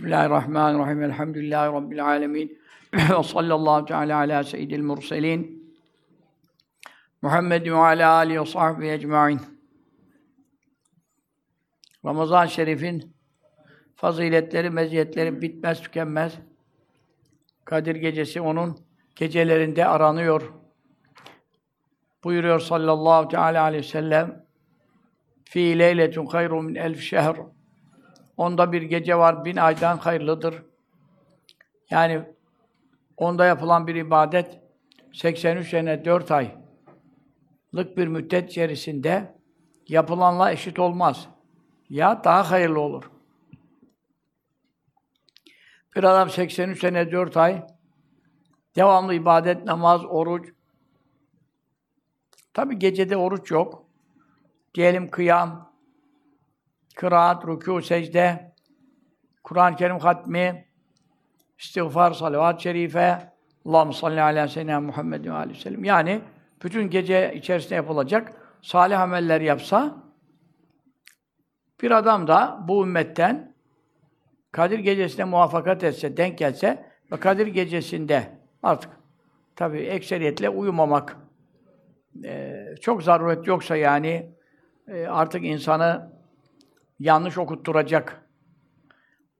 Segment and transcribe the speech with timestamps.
[0.00, 1.02] Bismillahirrahmanirrahim.
[1.02, 2.58] Elhamdülillahi Rabbil alemin.
[2.94, 5.72] ve sallallahu teala ala seyyidil murselin.
[7.22, 9.40] Muhammed ve ala alihi ve sahbihi ecmaîn.
[12.04, 13.16] Ramazan Şerif'in
[13.96, 16.38] faziletleri, meziyetleri bitmez, tükenmez.
[17.64, 18.78] Kadir Gecesi onun
[19.16, 20.52] gecelerinde aranıyor.
[22.24, 24.46] Buyuruyor sallallahu teala aleyhi ve sellem
[25.44, 27.36] Fi leyletun hayrun min elf şehr
[28.40, 30.62] Onda bir gece var, bin aydan hayırlıdır.
[31.90, 32.22] Yani
[33.16, 34.60] onda yapılan bir ibadet
[35.12, 39.34] 83 sene 4 aylık bir müddet içerisinde
[39.88, 41.28] yapılanla eşit olmaz.
[41.88, 43.10] Ya daha hayırlı olur.
[45.96, 47.66] Bir adam 83 sene 4 ay
[48.76, 50.52] devamlı ibadet, namaz, oruç.
[52.54, 53.84] Tabi gecede oruç yok.
[54.74, 55.69] Diyelim kıyam,
[57.00, 58.54] kıraat, rükû, secde,
[59.44, 60.64] Kur'an-ı Kerim hatmi,
[61.58, 63.32] istiğfar, salavat-ı şerife,
[63.64, 65.84] Allahümme salli ala seyyidina Muhammed ve aleyhi ve sellem.
[65.84, 66.20] Yani
[66.64, 69.96] bütün gece içerisinde yapılacak salih ameller yapsa,
[71.82, 73.54] bir adam da bu ümmetten
[74.52, 78.90] Kadir Gecesi'ne muvaffakat etse, denk gelse ve Kadir Gecesi'nde artık
[79.56, 81.16] tabii ekseriyetle uyumamak
[82.24, 84.34] e, çok zaruret yoksa yani
[84.88, 86.19] e, artık insanı
[87.00, 88.26] yanlış okutturacak,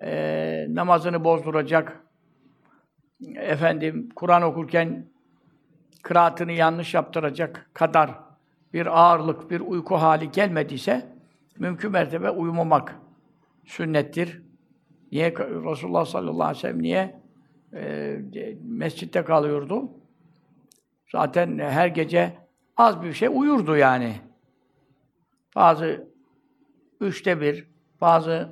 [0.02, 2.00] e, namazını bozduracak,
[3.36, 5.06] efendim Kur'an okurken
[6.02, 8.10] kıraatını yanlış yaptıracak kadar
[8.72, 11.16] bir ağırlık, bir uyku hali gelmediyse
[11.58, 12.96] mümkün mertebe uyumamak
[13.64, 14.42] sünnettir.
[15.12, 17.20] Niye Resulullah sallallahu aleyhi ve sellem niye
[17.74, 18.18] e,
[18.62, 19.90] mescitte kalıyordu?
[21.12, 22.36] Zaten her gece
[22.76, 24.14] az bir şey uyurdu yani.
[25.56, 26.09] Bazı
[27.00, 27.66] üçte bir,
[28.00, 28.48] bazı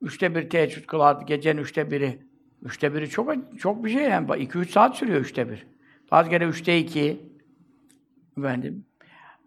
[0.00, 2.26] üçte bir teheccüd kılardı, gecenin üçte biri.
[2.62, 4.42] Üçte biri çok çok bir şey yani.
[4.42, 5.66] iki üç saat sürüyor üçte bir.
[6.10, 7.20] Bazı kere üçte iki.
[8.38, 8.86] Efendim.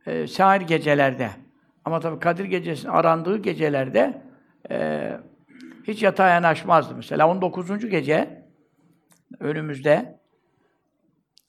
[0.06, 1.30] E, sahir gecelerde.
[1.86, 4.22] Ama tabii Kadir Gecesi'nin arandığı gecelerde
[4.72, 5.12] e,
[5.84, 6.96] hiç yatağa yanaşmazdı.
[6.96, 7.90] Mesela 19.
[7.90, 8.46] gece
[9.40, 10.19] önümüzde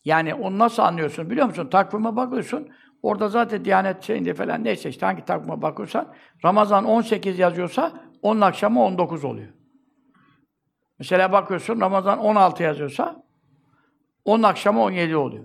[0.05, 1.69] yani onu nasıl anlıyorsun biliyor musun?
[1.71, 2.69] Takvime bakıyorsun.
[3.03, 8.83] Orada zaten Diyanet şeyinde falan neyse işte hangi takvime bakıyorsan Ramazan 18 yazıyorsa onun akşamı
[8.85, 9.49] 19 oluyor.
[10.99, 13.25] Mesela bakıyorsun Ramazan 16 yazıyorsa
[14.25, 15.45] onun akşamı 17 oluyor.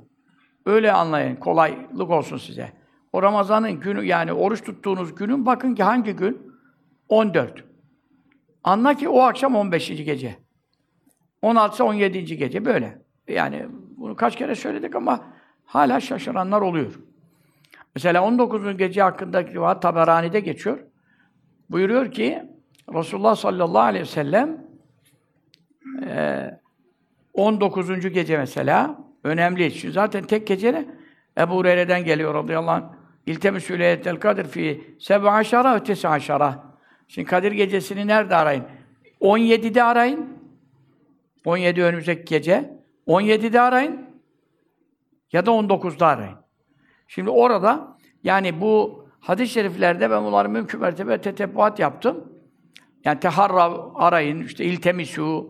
[0.66, 1.36] Öyle anlayın.
[1.36, 2.72] Kolaylık olsun size.
[3.14, 6.52] O Ramazan'ın günü yani oruç tuttuğunuz günün bakın ki hangi gün?
[7.10, 7.64] 14.
[8.64, 9.88] Anla ki o akşam 15.
[9.88, 10.36] gece.
[11.42, 12.38] 16 17.
[12.38, 13.02] gece böyle.
[13.28, 13.66] Yani
[13.98, 15.24] bunu kaç kere söyledik ama
[15.66, 17.00] hala şaşıranlar oluyor.
[17.96, 18.78] Mesela 19.
[18.78, 20.80] gece hakkındaki rivayet Taberani'de geçiyor.
[21.70, 22.44] Buyuruyor ki
[22.94, 24.66] Resulullah sallallahu aleyhi ve sellem
[27.34, 28.00] 19.
[28.14, 29.74] gece mesela önemli.
[29.74, 30.86] Çünkü zaten tek gece?
[31.38, 32.84] Ebu Hureyre'den geliyor radıyallahu anh.
[33.26, 36.64] İltemisü leyletel kadir fi sebe aşara ötesi aşara.
[37.08, 38.64] Şimdi Kadir gecesini nerede arayın?
[39.22, 40.40] 17'de arayın.
[41.46, 42.80] 17 önümüzdeki gece.
[43.08, 44.06] 17'de arayın.
[45.32, 46.45] Ya da 19'da arayın.
[47.08, 52.24] Şimdi orada yani bu hadis-i şeriflerde ben bunları mümkün mertebe tetebbuat yaptım.
[53.06, 55.50] Yani teharra arayın, işte iltemisu,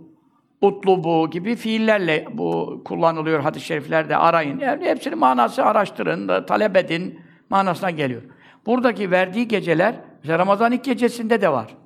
[0.61, 4.59] utlubu gibi fiillerle bu kullanılıyor hadis-i şeriflerde arayın.
[4.59, 8.21] Yani hepsinin manası araştırın, talep edin manasına geliyor.
[8.65, 11.77] Buradaki verdiği geceler, mesela Ramazan ilk gecesinde de var.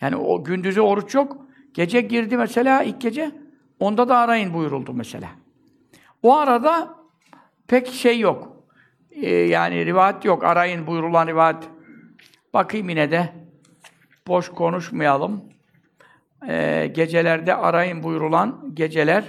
[0.00, 1.36] Yani o gündüzü oruç yok.
[1.74, 3.30] Gece girdi mesela ilk gece,
[3.80, 5.28] onda da arayın buyuruldu mesela.
[6.22, 6.94] O arada
[7.68, 8.55] pek şey yok
[9.22, 10.44] e, yani rivayet yok.
[10.44, 11.56] Arayın buyurulan rivayet.
[12.54, 13.32] Bakayım yine de.
[14.26, 15.44] Boş konuşmayalım.
[16.48, 19.24] E, gecelerde arayın buyurulan geceler.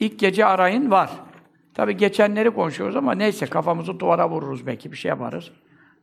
[0.00, 1.10] ilk gece arayın var.
[1.74, 5.50] Tabi geçenleri konuşuyoruz ama neyse kafamızı duvara vururuz belki bir şey yaparız.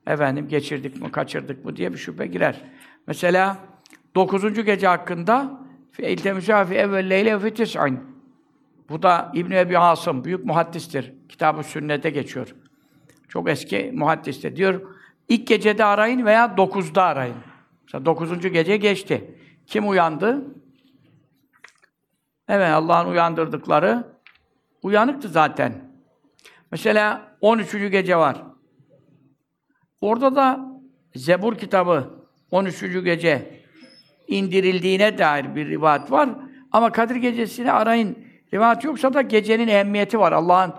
[0.08, 2.62] Efendim geçirdik mi, kaçırdık mı diye bir şüphe girer.
[3.08, 3.58] Mesela
[4.16, 5.64] dokuzuncu gece hakkında
[6.00, 8.00] İltemüsâfi evvel leyle tis'in.
[8.90, 11.14] Bu da İbn Ebi Asım, büyük muhaddistir.
[11.29, 12.56] Kitab-ı Sünnet'e geçiyor.
[13.34, 14.82] Çok eski muhaddiste diyor.
[15.30, 17.35] İlk gecede arayın veya dokuzda arayın.
[17.84, 19.38] Mesela dokuzuncu gece geçti.
[19.68, 20.46] Kim uyandı?
[22.47, 24.08] Evet, Allah'ın uyandırdıkları
[24.84, 25.74] uyanıktı zaten.
[26.72, 27.72] Mesela 13.
[27.72, 28.44] gece var.
[30.02, 30.66] Orada da
[31.16, 32.82] Zebur kitabı 13.
[32.82, 33.62] gece
[34.28, 36.29] indirildiğine dair bir rivayet var.
[36.72, 38.18] Ama Kadir gecesini arayın.
[38.53, 40.32] Rivayet yoksa da gecenin ehemmiyeti var.
[40.32, 40.74] Allah'ın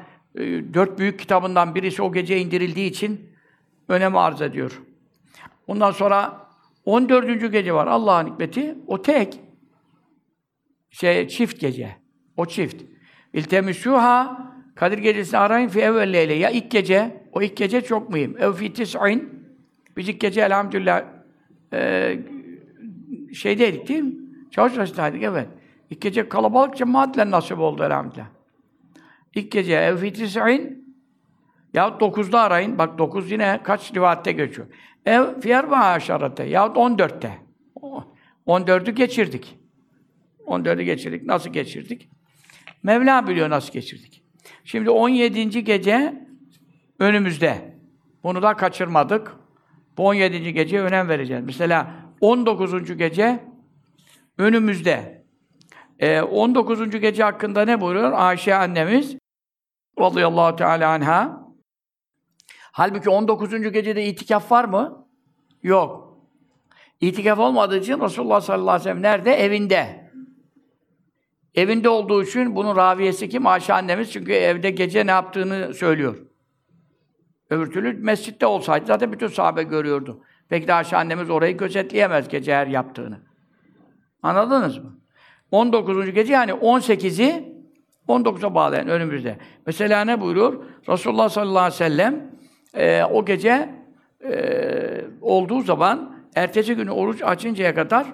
[0.74, 3.30] dört büyük kitabından birisi o gece indirildiği için
[3.88, 4.82] önem arz ediyor.
[5.66, 6.46] Ondan sonra
[6.84, 7.52] 14.
[7.52, 8.78] gece var Allah'ın hikmeti.
[8.86, 9.40] O tek.
[10.90, 11.96] Şey, çift gece.
[12.36, 12.82] O çift.
[13.34, 14.44] İltemisûhâ
[14.74, 16.34] Kadir gecesini arayın fi evvel leyle.
[16.34, 18.36] Ya ilk gece, o ilk gece çok mühim.
[18.38, 19.44] Ev fi tis'in.
[19.96, 21.04] Biz ilk gece elhamdülillah
[21.72, 22.18] e,
[23.34, 24.14] şeydeydik değil mi?
[24.50, 25.48] Çavuşbaşı'ndaydık, evet.
[25.90, 28.26] İlk gece kalabalık cemaatle nasip oldu elhamdülillah.
[29.34, 30.94] İlk gece ev fi tis'in
[31.74, 32.78] yahut dokuzda arayın.
[32.78, 34.66] Bak dokuz yine kaç rivayette geçiyor.
[35.06, 37.38] Ev fiyerba aşarete yahut on dörtte.
[38.46, 39.58] On dördü geçirdik.
[40.46, 41.22] On dördü geçirdik.
[41.22, 42.08] Nasıl geçirdik?
[42.82, 44.22] Mevla biliyor nasıl geçirdik.
[44.64, 45.64] Şimdi 17.
[45.64, 46.26] gece
[46.98, 47.74] önümüzde.
[48.22, 49.32] Bunu da kaçırmadık.
[49.96, 50.52] Bu 17.
[50.52, 51.44] geceye önem vereceğiz.
[51.44, 52.96] Mesela 19.
[52.96, 53.44] gece
[54.38, 55.24] önümüzde.
[55.98, 56.90] Ee, 19.
[57.00, 58.12] gece hakkında ne buyuruyor?
[58.12, 59.16] Ayşe annemiz
[60.00, 61.44] radıyallahu teala anha
[62.76, 63.72] Halbuki 19.
[63.72, 65.08] gecede itikaf var mı?
[65.62, 66.18] Yok.
[67.00, 69.34] İtikaf olmadığı için Resulullah sallallahu aleyhi ve sellem nerede?
[69.34, 70.10] Evinde.
[71.54, 73.46] Evinde olduğu için bunun raviyesi kim?
[73.46, 76.16] Ayşe annemiz çünkü evde gece ne yaptığını söylüyor.
[77.50, 80.24] Öbür türlü mescitte olsaydı zaten bütün sahabe görüyordu.
[80.48, 83.20] Peki de Ayşe annemiz orayı gözetleyemez gece her yaptığını.
[84.22, 84.98] Anladınız mı?
[85.50, 86.12] 19.
[86.12, 87.53] gece yani 18'i
[88.08, 89.38] 19'a bağlayan önümüzde.
[89.66, 90.64] Mesela ne buyuruyor?
[90.88, 92.30] Resulullah sallallahu aleyhi ve sellem
[92.74, 93.74] e, o gece
[94.24, 98.06] e, olduğu zaman ertesi günü oruç açıncaya kadar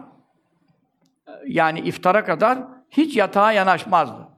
[1.46, 2.58] yani iftara kadar
[2.90, 4.28] hiç yatağa yanaşmazdı.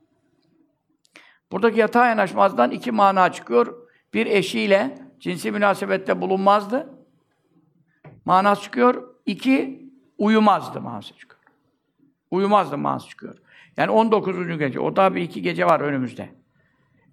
[1.52, 3.74] Buradaki yatağa yanaşmazdan iki mana çıkıyor.
[4.14, 6.88] Bir eşiyle cinsi münasebette bulunmazdı.
[8.24, 9.14] Manası çıkıyor.
[9.26, 9.88] İki,
[10.18, 11.42] uyumazdı manası çıkıyor.
[12.30, 13.38] Uyumazdı manası çıkıyor.
[13.76, 14.58] Yani 19.
[14.58, 14.80] gece.
[14.80, 16.28] O da bir iki gece var önümüzde.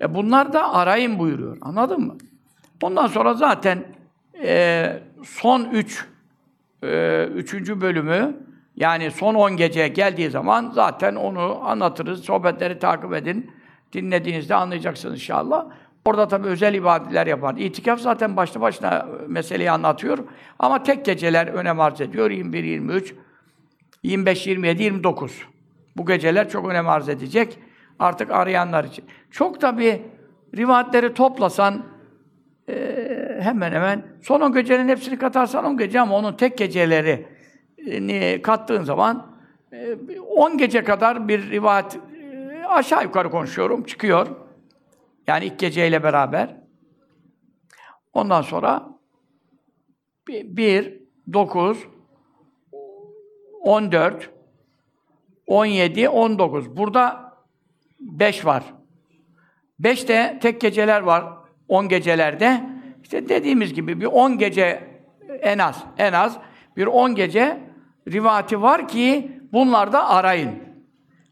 [0.02, 1.58] E bunlar da arayın buyuruyor.
[1.62, 2.18] Anladın mı?
[2.82, 3.84] Ondan sonra zaten
[4.44, 6.06] e, son üç,
[6.84, 8.38] e, üçüncü bölümü
[8.76, 12.24] yani son on gece geldiği zaman zaten onu anlatırız.
[12.24, 13.52] Sohbetleri takip edin.
[13.94, 15.66] Dinlediğinizde anlayacaksınız inşallah.
[16.06, 17.56] Orada tabii özel ibadetler yapar.
[17.58, 20.18] İtikaf zaten başlı başına meseleyi anlatıyor.
[20.60, 22.32] Ama tek geceler önem arz ediyor.
[22.32, 23.14] 21, 23,
[24.04, 25.42] 25, 27, 29.
[26.00, 27.60] Bu geceler çok önem arz edecek.
[28.00, 29.06] Artık arayanlar için.
[29.32, 30.02] Çok tabii
[30.58, 31.86] rivayetleri toplasan
[32.70, 32.76] e,
[33.42, 37.28] hemen hemen son 10 gecenin hepsini katarsan 10 gece ama onun tek geceleri
[38.42, 39.40] kattığın zaman
[40.28, 42.00] 10 gece kadar bir rivayet
[42.68, 44.28] aşağı yukarı konuşuyorum, çıkıyor.
[45.28, 46.58] Yani ilk geceyle beraber.
[48.14, 48.90] Ondan sonra
[50.28, 51.00] 1,
[51.34, 51.88] 9,
[53.62, 54.39] 14,
[55.50, 56.78] 17, 19.
[56.78, 57.34] Burada
[58.00, 58.64] 5 var.
[59.80, 61.26] 5 de tek geceler var
[61.68, 62.64] 10 gecelerde.
[63.04, 64.84] İşte dediğimiz gibi bir 10 gece
[65.42, 66.38] en az, en az
[66.78, 67.60] bir 10 gece
[68.08, 70.52] rivati var ki bunlarda arayın.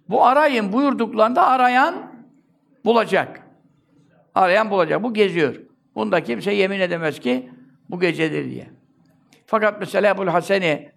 [0.09, 1.95] Bu arayın buyurduklarında arayan
[2.85, 3.41] bulacak.
[4.35, 5.03] Arayan bulacak.
[5.03, 5.55] Bu geziyor.
[5.95, 7.51] Bunda kimse yemin edemez ki
[7.89, 8.67] bu gecedir diye.
[9.45, 10.91] Fakat mesela Ebu'l Haseni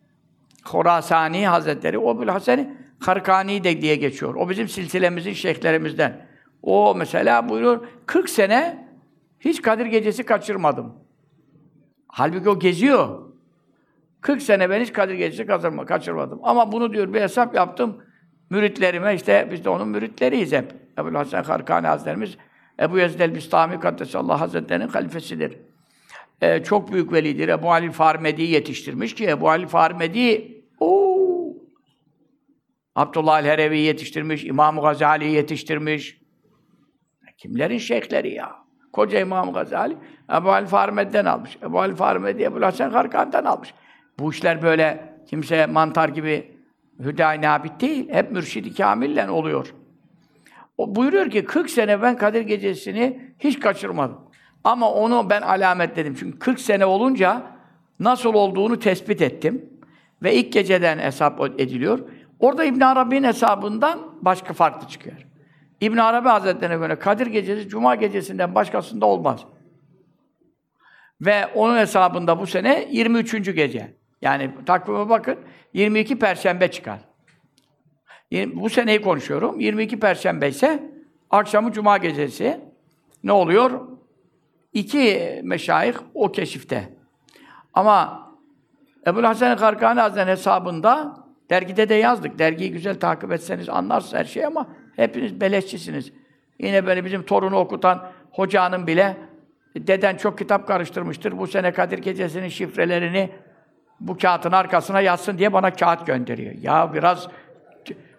[0.64, 4.34] Horasani Hazretleri, o Haseni Karkani de diye geçiyor.
[4.34, 6.26] O bizim silsilemizin şeyhlerimizden.
[6.62, 8.88] O mesela buyuruyor, 40 sene
[9.40, 10.94] hiç Kadir Gecesi kaçırmadım.
[12.08, 13.20] Halbuki o geziyor.
[14.20, 15.46] 40 sene ben hiç Kadir Gecesi
[15.86, 16.40] kaçırmadım.
[16.42, 18.02] Ama bunu diyor bir hesap yaptım.
[18.50, 20.72] Müritlerime işte biz de onun müritleriyiz hep.
[20.98, 22.36] Ebu Hasan Karkani Hazretlerimiz
[22.80, 25.56] Ebu Yezid el-Bistami Kaddesallahu Hazretleri'nin halifesidir.
[26.40, 27.48] Ee, çok büyük velidir.
[27.48, 31.56] Ebu Ali Farmedi'yi yetiştirmiş ki Ebu Ali Farmedi ooo
[32.94, 36.20] Abdullah el-Herevi'yi yetiştirmiş, İmam Gazali'yi yetiştirmiş.
[37.38, 38.56] Kimlerin şeyhleri ya?
[38.92, 39.96] Koca İmam Gazali
[40.32, 41.58] Ebu Ali Farmedi'den almış.
[41.62, 43.74] Ebu Ali Farmedi Ebu Hasan Karkani'den almış.
[44.18, 46.58] Bu işler böyle kimse mantar gibi
[46.98, 48.08] hüdayi nabit değil.
[48.10, 49.74] Hep mürşidi kamillen oluyor.
[50.78, 54.18] O buyuruyor ki 40 sene ben Kadir Gecesi'ni hiç kaçırmadım.
[54.64, 56.14] Ama onu ben alametledim.
[56.14, 57.42] Çünkü 40 sene olunca
[58.00, 59.69] nasıl olduğunu tespit ettim.
[60.22, 61.98] Ve ilk geceden hesap ediliyor.
[62.38, 65.16] Orada İbn Arabi'nin hesabından başka farklı çıkıyor.
[65.80, 69.40] İbn Arabi Hazretleri'ne göre Kadir Gecesi Cuma gecesinden başkasında olmaz.
[71.20, 73.54] Ve onun hesabında bu sene 23.
[73.54, 73.96] gece.
[74.22, 75.36] Yani takvime bakın
[75.74, 76.98] 22 perşembe çıkar.
[78.46, 79.60] Bu seneyi konuşuyorum.
[79.60, 80.92] 22 perşembe ise
[81.30, 82.60] akşamı cuma gecesi
[83.24, 83.88] ne oluyor?
[84.72, 86.88] İki meşayih o keşifte.
[87.74, 88.29] Ama
[89.06, 91.16] Ebu Hasan Karkani Hazretleri'nin hesabında
[91.50, 92.38] dergide de yazdık.
[92.38, 94.66] Dergiyi güzel takip etseniz anlarsınız her şeyi ama
[94.96, 96.12] hepiniz beleşçisiniz.
[96.58, 99.16] Yine böyle bizim torunu okutan hocanın bile
[99.76, 101.38] deden çok kitap karıştırmıştır.
[101.38, 103.30] Bu sene Kadir Gecesi'nin şifrelerini
[104.00, 106.54] bu kağıtın arkasına yatsın diye bana kağıt gönderiyor.
[106.54, 107.28] Ya biraz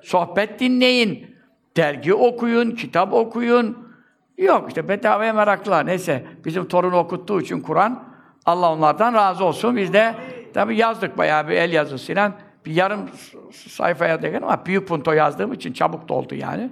[0.01, 1.35] sohbet dinleyin,
[1.77, 3.91] dergi okuyun, kitap okuyun.
[4.37, 5.85] Yok işte bedavaya meraklılar.
[5.85, 8.03] Neyse bizim torunu okuttuğu için Kur'an
[8.45, 9.77] Allah onlardan razı olsun.
[9.77, 10.15] Biz de
[10.53, 12.33] tabii yazdık bayağı bir el yazısıyla
[12.65, 13.09] bir yarım
[13.51, 16.69] sayfaya değil ama büyük punto yazdığım için çabuk doldu yani.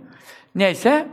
[0.56, 1.08] Neyse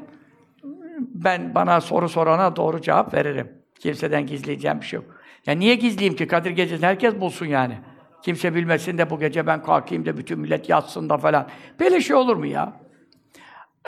[0.98, 3.52] ben bana soru sorana doğru cevap veririm.
[3.80, 5.06] Kimseden gizleyeceğim bir şey yok.
[5.46, 6.26] Ya niye gizleyeyim ki?
[6.26, 7.78] Kadir Gecesi'ni herkes bulsun yani.
[8.22, 11.48] Kimse bilmesin de bu gece ben kalkayım da bütün millet yatsın da falan.
[11.80, 12.72] Böyle şey olur mu ya?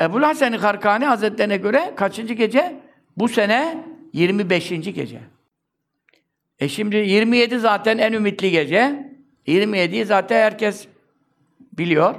[0.00, 2.80] Ebu Hasan-ı Karkani Hazretlerine göre kaçıncı gece?
[3.16, 4.68] Bu sene 25.
[4.68, 5.20] gece.
[6.58, 9.12] E şimdi 27 zaten en ümitli gece.
[9.46, 10.88] 27'yi zaten herkes
[11.72, 12.14] biliyor.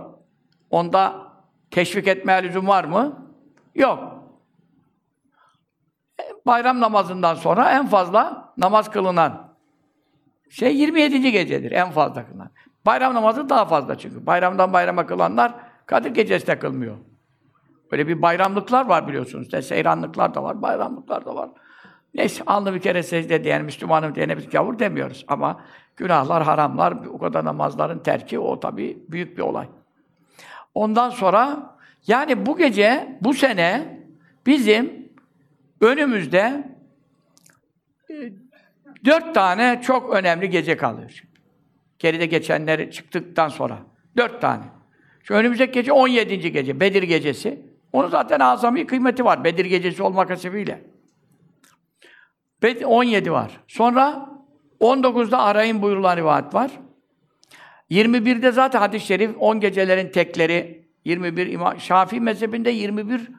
[0.69, 1.15] Onda
[1.71, 3.31] teşvik etmeye lüzum var mı?
[3.75, 4.23] Yok.
[6.19, 9.49] E, bayram namazından sonra en fazla namaz kılınan
[10.49, 11.31] şey 27.
[11.31, 12.51] gecedir en fazla kılınan.
[12.85, 14.25] Bayram namazı daha fazla çünkü.
[14.25, 15.53] Bayramdan bayrama kılanlar
[15.89, 16.97] Kadir gecesi de kılmıyor.
[17.91, 19.45] Böyle bir bayramlıklar var biliyorsunuz.
[19.45, 21.49] İşte seyranlıklar da var, bayramlıklar da var.
[22.13, 25.25] Neyse, alnı bir kere secde diyen, Müslümanım diyene biz gavur demiyoruz.
[25.27, 25.61] Ama
[25.97, 29.67] günahlar, haramlar, o kadar namazların terki, o tabii büyük bir olay.
[30.73, 31.75] Ondan sonra,
[32.07, 33.99] yani bu gece, bu sene
[34.45, 35.09] bizim
[35.81, 36.63] önümüzde
[38.09, 38.13] e,
[39.05, 41.23] dört tane çok önemli gece kalıyor.
[41.99, 43.77] Geride geçenleri çıktıktan sonra.
[44.17, 44.63] Dört tane.
[45.23, 46.51] Şu önümüzdeki gece 17.
[46.51, 47.61] gece, Bedir gecesi.
[47.93, 49.43] Onun zaten azami kıymeti var.
[49.43, 50.88] Bedir gecesi olmak hasebiyle.
[52.85, 53.51] 17 var.
[53.67, 54.29] Sonra
[54.79, 56.71] 19'da arayın buyurulan rivayet var.
[57.91, 63.31] 21'de zaten hadis-i şerif 10 gecelerin tekleri 21 İmam Şafii mezhebinde 21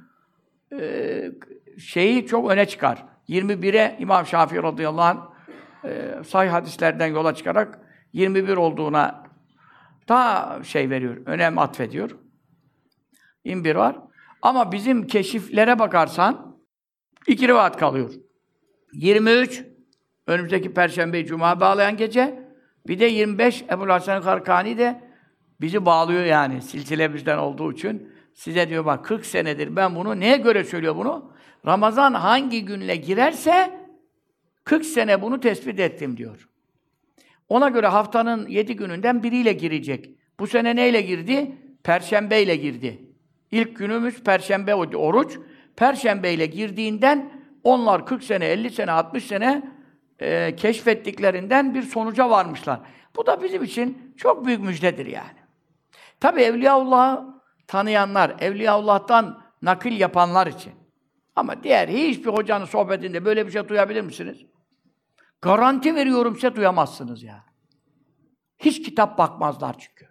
[0.72, 1.32] e,
[1.78, 3.04] şeyi çok öne çıkar.
[3.28, 5.18] 21'e İmam Şafii radıyallahu anh
[5.84, 7.78] e, sahih hadislerden yola çıkarak
[8.12, 9.24] 21 olduğuna
[10.08, 12.10] daha şey veriyor, önem atfediyor.
[13.44, 13.96] 21 var.
[14.42, 16.56] Ama bizim keşiflere bakarsan
[17.26, 18.10] iki rivayet kalıyor.
[18.92, 19.64] 23
[20.26, 22.50] önümüzdeki perşembe cuma bağlayan gece.
[22.86, 25.00] Bir de 25 Ebu Hasan Karkani de
[25.60, 28.12] bizi bağlıyor yani silsilemizden olduğu için.
[28.34, 31.32] Size diyor bak 40 senedir ben bunu neye göre söylüyor bunu?
[31.66, 33.80] Ramazan hangi günle girerse
[34.64, 36.48] 40 sene bunu tespit ettim diyor.
[37.48, 40.10] Ona göre haftanın 7 gününden biriyle girecek.
[40.40, 41.56] Bu sene neyle girdi?
[41.82, 42.98] Perşembe ile girdi.
[43.50, 45.38] İlk günümüz Perşembe oruç.
[45.76, 49.62] Perşembe ile girdiğinden onlar 40 sene, 50 sene, 60 sene
[50.20, 52.80] e, keşfettiklerinden bir sonuca varmışlar.
[53.16, 55.38] Bu da bizim için çok büyük müjdedir yani.
[56.20, 57.24] Tabi Evliyaullah'ı
[57.66, 60.72] tanıyanlar, Evliyaullah'tan nakil yapanlar için.
[61.36, 64.46] Ama diğer hiçbir hocanın sohbetinde böyle bir şey duyabilir misiniz?
[65.42, 67.44] Garanti veriyorum size duyamazsınız ya.
[68.58, 70.08] Hiç kitap bakmazlar çünkü.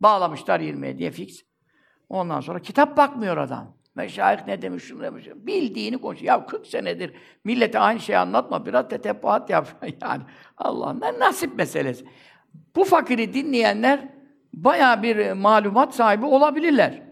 [0.00, 1.42] Bağlamışlar 20'ye diye fix.
[2.08, 3.76] Ondan sonra kitap bakmıyor adam.
[3.96, 5.26] Meşayih ne demiş, şunu demiş.
[5.34, 6.32] Bildiğini konuşuyor.
[6.32, 7.12] Ya 40 senedir
[7.44, 8.66] millete aynı şeyi anlatma.
[8.66, 9.68] Biraz tetebbuat yap.
[10.02, 10.22] yani
[10.56, 12.04] Allah'ın nasip meselesi.
[12.76, 14.08] Bu fakiri dinleyenler
[14.54, 17.02] baya bir malumat sahibi olabilirler.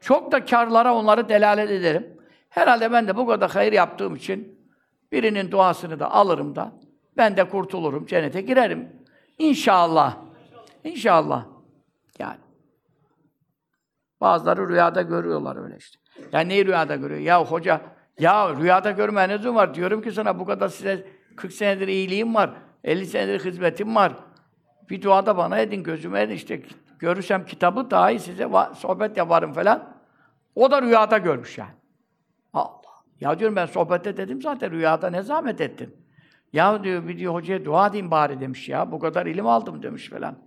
[0.00, 2.06] Çok da karlara onları delalet ederim.
[2.48, 4.58] Herhalde ben de bu kadar hayır yaptığım için
[5.12, 6.72] birinin duasını da alırım da
[7.16, 8.92] ben de kurtulurum, cennete girerim.
[9.38, 10.16] İnşallah.
[10.84, 11.46] İnşallah.
[12.18, 12.38] Yani.
[14.20, 15.98] Bazıları rüyada görüyorlar öyle işte.
[16.32, 17.20] Ya neyi rüyada görüyor?
[17.20, 17.80] Ya hoca,
[18.18, 19.74] ya rüyada görme ne var?
[19.74, 21.06] Diyorum ki sana bu kadar size
[21.36, 22.50] 40 senedir iyiliğim var,
[22.84, 24.12] 50 senedir hizmetim var.
[24.90, 26.62] Bir dua da bana edin, gözüme edin işte.
[26.98, 29.96] Görürsem kitabı daha iyi size sohbet yaparım falan.
[30.54, 31.70] O da rüyada görmüş yani.
[32.52, 32.78] Allah.
[33.20, 35.96] Ya diyorum ben sohbette dedim zaten rüyada ne zahmet ettin.
[36.52, 38.92] Ya diyor bir diyor hocaya dua edeyim bari demiş ya.
[38.92, 40.38] Bu kadar ilim aldım demiş falan.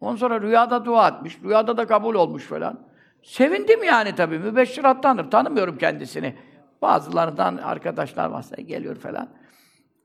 [0.00, 1.38] Ondan sonra rüyada dua etmiş.
[1.44, 2.87] Rüyada da kabul olmuş falan.
[3.22, 4.38] Sevindim yani tabii.
[4.38, 5.30] Mübeşşirattandır.
[5.30, 6.36] Tanımıyorum kendisini.
[6.82, 9.28] Bazılarından arkadaşlar varsa geliyor falan.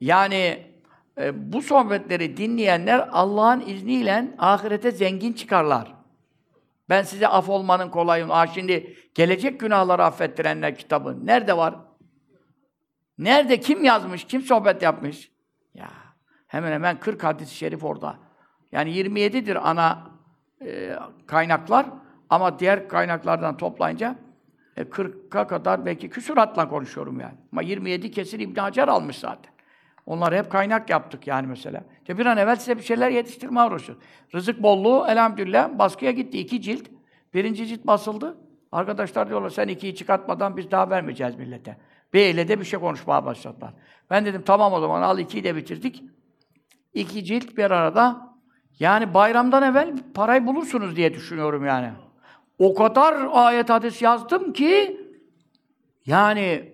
[0.01, 0.67] Yani
[1.17, 5.95] e, bu sohbetleri dinleyenler Allah'ın izniyle ahirete zengin çıkarlar.
[6.89, 8.31] Ben size af olmanın kolayım.
[8.31, 11.75] Aa şimdi gelecek günahları affettirenler kitabı nerede var?
[13.17, 13.59] Nerede?
[13.59, 14.23] Kim yazmış?
[14.23, 15.31] Kim sohbet yapmış?
[15.73, 15.89] Ya
[16.47, 18.15] hemen hemen 40 hadis-i şerif orada.
[18.71, 20.11] Yani 27'dir ana
[20.61, 20.95] e,
[21.27, 21.85] kaynaklar.
[22.33, 24.15] Ama diğer kaynaklardan toplayınca
[24.77, 27.33] e, 40'a kadar belki küsuratla konuşuyorum yani.
[27.51, 29.53] Ama 27 kesin İbn Hacer almış zaten.
[30.05, 31.83] Onları hep kaynak yaptık yani mesela.
[32.01, 34.03] İşte bir an evvel size bir şeyler yetiştirme uğraşıyoruz.
[34.35, 36.39] Rızık bolluğu elhamdülillah baskıya gitti.
[36.39, 36.87] iki cilt.
[37.33, 38.37] Birinci cilt basıldı.
[38.71, 41.77] Arkadaşlar diyorlar sen ikiyi çıkartmadan biz daha vermeyeceğiz millete.
[42.13, 43.73] Beyle de bir şey konuşmaya başladılar.
[44.09, 46.03] Ben dedim tamam o zaman al ikiyi de bitirdik.
[46.93, 48.33] İki cilt bir arada
[48.79, 51.91] Yani bayramdan evvel parayı bulursunuz diye düşünüyorum yani.
[52.59, 55.01] O kadar ayet hadis yazdım ki
[56.05, 56.73] yani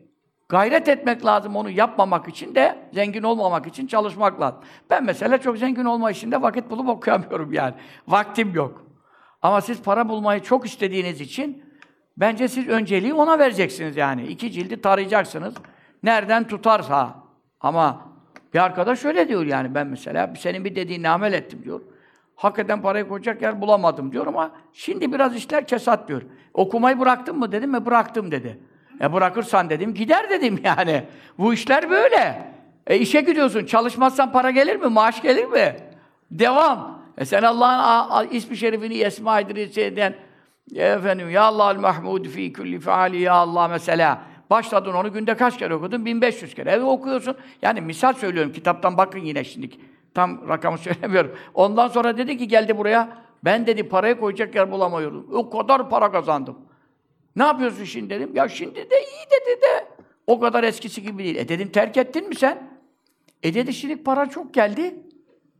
[0.49, 4.59] gayret etmek lazım onu yapmamak için de zengin olmamak için çalışmak lazım.
[4.89, 7.73] Ben mesela çok zengin olma işinde vakit bulup okuyamıyorum yani.
[8.07, 8.85] Vaktim yok.
[9.41, 11.63] Ama siz para bulmayı çok istediğiniz için
[12.17, 14.27] bence siz önceliği ona vereceksiniz yani.
[14.27, 15.53] İki cildi tarayacaksınız.
[16.03, 17.15] Nereden tutarsa.
[17.61, 18.09] Ama
[18.53, 21.81] bir arkadaş şöyle diyor yani ben mesela senin bir dediğinle amel ettim diyor.
[22.39, 26.21] Hakikaten parayı koyacak yer bulamadım diyor ama şimdi biraz işler kesat diyor.
[26.53, 28.59] Okumayı bıraktın mı dedim mi bıraktım dedi.
[29.01, 31.03] E bırakırsan dedim gider dedim yani.
[31.37, 32.53] Bu işler böyle.
[32.87, 34.87] E işe gidiyorsun çalışmazsan para gelir mi?
[34.87, 35.75] Maaş gelir mi?
[36.31, 37.01] Devam.
[37.17, 40.15] E sen Allah'ın ismi şerifini Esma İdrisiye'den
[40.75, 44.21] e efendim ya Allah'ül Mahmud fi kulli faali ya Allah mesela.
[44.49, 46.05] Başladın onu günde kaç kere okudun?
[46.05, 46.71] 1500 kere.
[46.71, 47.35] Evet okuyorsun.
[47.61, 48.51] Yani misal söylüyorum.
[48.51, 49.69] Kitaptan bakın yine şimdi.
[50.13, 51.35] Tam rakamı söylemiyorum.
[51.53, 53.17] Ondan sonra dedi ki geldi buraya.
[53.43, 55.27] Ben dedi parayı koyacak yer bulamıyorum.
[55.33, 56.57] O kadar para kazandım.
[57.35, 58.35] Ne yapıyorsun şimdi dedim.
[58.35, 59.87] Ya şimdi de iyi dedi de.
[60.27, 61.35] O kadar eskisi gibi değil.
[61.35, 62.79] E dedim terk ettin mi sen?
[63.43, 64.95] E dedi şimdi para çok geldi.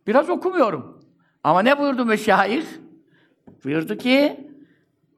[0.08, 1.01] Biraz okumuyorum.
[1.44, 2.65] Ama ne buyurdu meşayih?
[3.63, 4.48] Buyurdu ki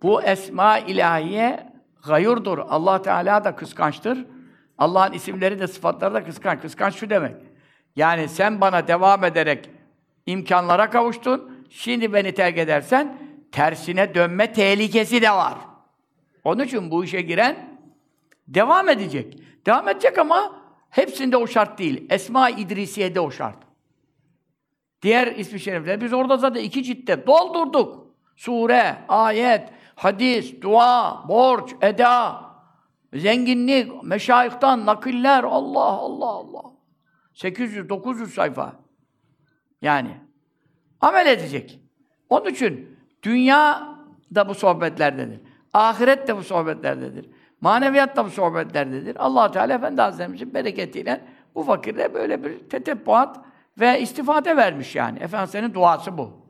[0.02, 1.74] bu esma ilahiye
[2.08, 2.58] gayurdur.
[2.58, 4.26] Allah Teala da kıskançtır.
[4.78, 6.62] Allah'ın isimleri de sıfatları da kıskanç.
[6.62, 7.36] Kıskanç şu demek.
[7.96, 9.70] Yani sen bana devam ederek
[10.26, 11.66] imkanlara kavuştun.
[11.70, 13.18] Şimdi beni terk edersen
[13.52, 15.54] tersine dönme tehlikesi de var.
[16.44, 17.80] Onun için bu işe giren
[18.48, 19.38] devam edecek.
[19.66, 22.08] Devam edecek ama hepsinde o şart değil.
[22.10, 23.58] Esma-i İdrisiye'de o şart.
[25.02, 26.02] Diğer ismi şerifler.
[26.02, 28.08] Biz orada zaten iki ciltte doldurduk.
[28.36, 32.42] Sure, ayet, hadis, dua, borç, eda,
[33.14, 36.71] zenginlik, meşayihtan, nakiller, Allah, Allah, Allah.
[37.44, 38.74] 800-900 sayfa.
[39.82, 40.18] Yani.
[41.02, 41.80] Amel edecek.
[42.30, 43.90] Onun için dünya
[44.36, 45.40] da bu sohbetlerdedir.
[45.74, 47.30] Ahiret de bu sohbetlerdedir.
[47.62, 49.25] Maneviyat da bu sohbetlerdedir.
[49.25, 51.22] allah Teala Efendi Hazretlerimizin bereketiyle
[51.56, 53.40] bu fakirde böyle bir tetebbuat
[53.80, 55.20] ve istifade vermiş yani.
[55.20, 56.42] Efendimiz'in duası bu.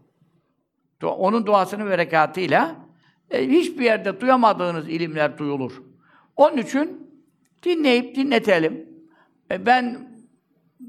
[1.04, 2.76] Onun duasının berekatıyla
[3.32, 5.84] e, hiçbir yerde duyamadığınız ilimler duyulur.
[6.36, 7.12] Onun için
[7.64, 8.90] dinleyip dinletelim.
[9.52, 10.11] E, ben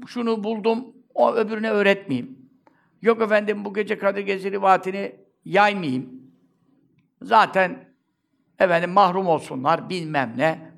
[0.07, 2.37] şunu buldum, o öbürüne öğretmeyeyim.
[3.01, 6.09] Yok efendim bu gece Kadir Gezi rivatini yaymayayım.
[7.21, 7.85] Zaten
[8.59, 10.73] efendim mahrum olsunlar, bilmem ne.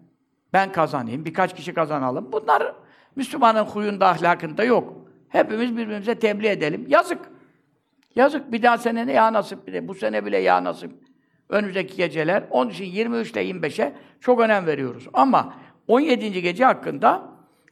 [0.53, 2.31] Ben kazanayım, birkaç kişi kazanalım.
[2.31, 2.75] Bunlar
[3.15, 4.93] Müslümanın huyunda, ahlakında yok.
[5.29, 6.85] Hepimiz birbirimize tebliğ edelim.
[6.87, 7.19] Yazık.
[8.15, 8.51] Yazık.
[8.51, 9.87] Bir daha sene ne ya nasip bile.
[9.87, 10.91] Bu sene bile ya nasip.
[11.49, 12.43] Önümüzdeki geceler.
[12.49, 15.07] Onun için 23 ile 25'e çok önem veriyoruz.
[15.13, 15.53] Ama
[15.87, 16.41] 17.
[16.41, 17.29] gece hakkında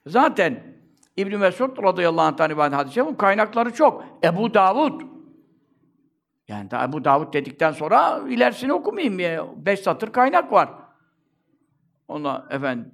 [0.07, 0.72] zaten
[1.17, 4.05] İbn Mesud radıyallahu anh hadis-i bu kaynakları çok.
[4.23, 5.01] Ebu Davud
[6.47, 9.47] yani da Ebu Davud dedikten sonra ilerisini okumayayım ya.
[9.65, 10.69] Beş satır kaynak var.
[12.07, 12.93] Ona efendim.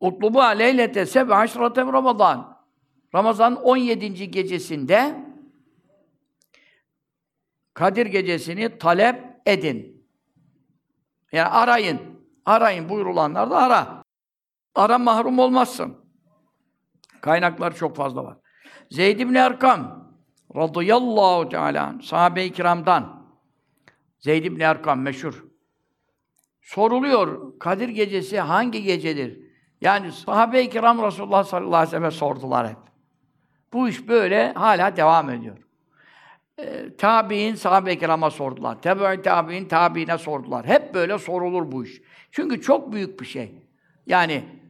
[0.00, 2.62] Utlubu leylete seb'e aşratem Ramazan.
[3.14, 4.30] Ramazan 17.
[4.30, 5.24] gecesinde
[7.74, 10.06] Kadir gecesini talep edin.
[11.32, 12.00] Yani arayın.
[12.44, 14.02] Arayın buyurulanlar da ara.
[14.74, 16.01] Ara mahrum olmazsın.
[17.22, 18.36] Kaynaklar çok fazla var.
[18.90, 20.12] Zeyd ibn Erkam
[20.56, 23.26] radıyallahu teala sahabe-i kiramdan
[24.18, 25.44] Zeyd ibn Erkam meşhur.
[26.62, 29.38] Soruluyor Kadir gecesi hangi gecedir?
[29.80, 32.76] Yani sahabe-i kiram Resulullah sallallahu aleyhi ve sellem sordular hep.
[33.72, 35.58] Bu iş böyle hala devam ediyor.
[36.58, 38.82] Ee, tabi'in sahabe-i kirama sordular.
[38.82, 40.66] Tebe-i tabi'in tabi'ine sordular.
[40.66, 42.02] Hep böyle sorulur bu iş.
[42.30, 43.54] Çünkü çok büyük bir şey.
[44.06, 44.61] Yani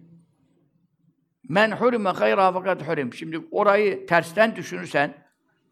[1.48, 3.14] men hurime hayra fakat hurim.
[3.14, 5.14] Şimdi orayı tersten düşünürsen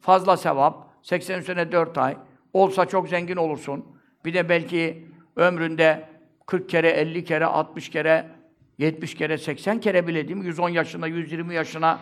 [0.01, 2.17] fazla sevap, 80 sene 4 ay
[2.53, 3.85] olsa çok zengin olursun.
[4.25, 6.09] Bir de belki ömründe
[6.47, 8.27] 40 kere, 50 kere, 60 kere,
[8.79, 10.47] 70 kere, 80 kere bile değil mi?
[10.47, 11.99] 110 yaşına, 120 yaşına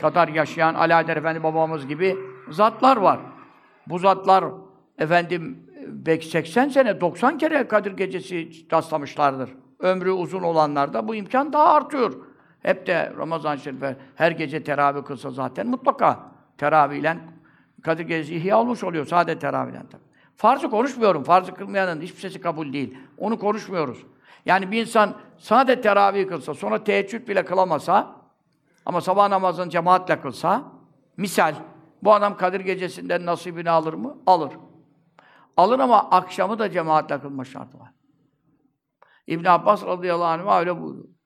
[0.00, 2.16] kadar yaşayan Alaeddin Efendi babamız gibi
[2.50, 3.20] zatlar var.
[3.86, 4.44] Bu zatlar
[4.98, 9.50] efendim belki 80 sene, 90 kere Kadir Gecesi rastlamışlardır.
[9.78, 12.29] Ömrü uzun olanlarda bu imkan daha artıyor.
[12.62, 17.18] Hep de Ramazan Şerife her gece teravih kılsa zaten mutlaka teravihle
[17.82, 20.02] Kadir Gecesi ihya olmuş oluyor sade teravihle tabii.
[20.36, 21.22] Farzı konuşmuyorum.
[21.22, 22.98] Farzı kılmayanın hiçbir sesi kabul değil.
[23.18, 24.06] Onu konuşmuyoruz.
[24.46, 28.16] Yani bir insan sade teravih kılsa, sonra teheccüd bile kılamasa
[28.86, 30.72] ama sabah namazını cemaatle kılsa,
[31.16, 31.54] misal,
[32.02, 34.18] bu adam Kadir Gecesi'nden nasibini alır mı?
[34.26, 34.52] Alır.
[35.56, 37.90] Alır ama akşamı da cemaatle kılma şartı var.
[39.26, 41.19] İbn Abbas radıyallahu anh öyle buyuruyor.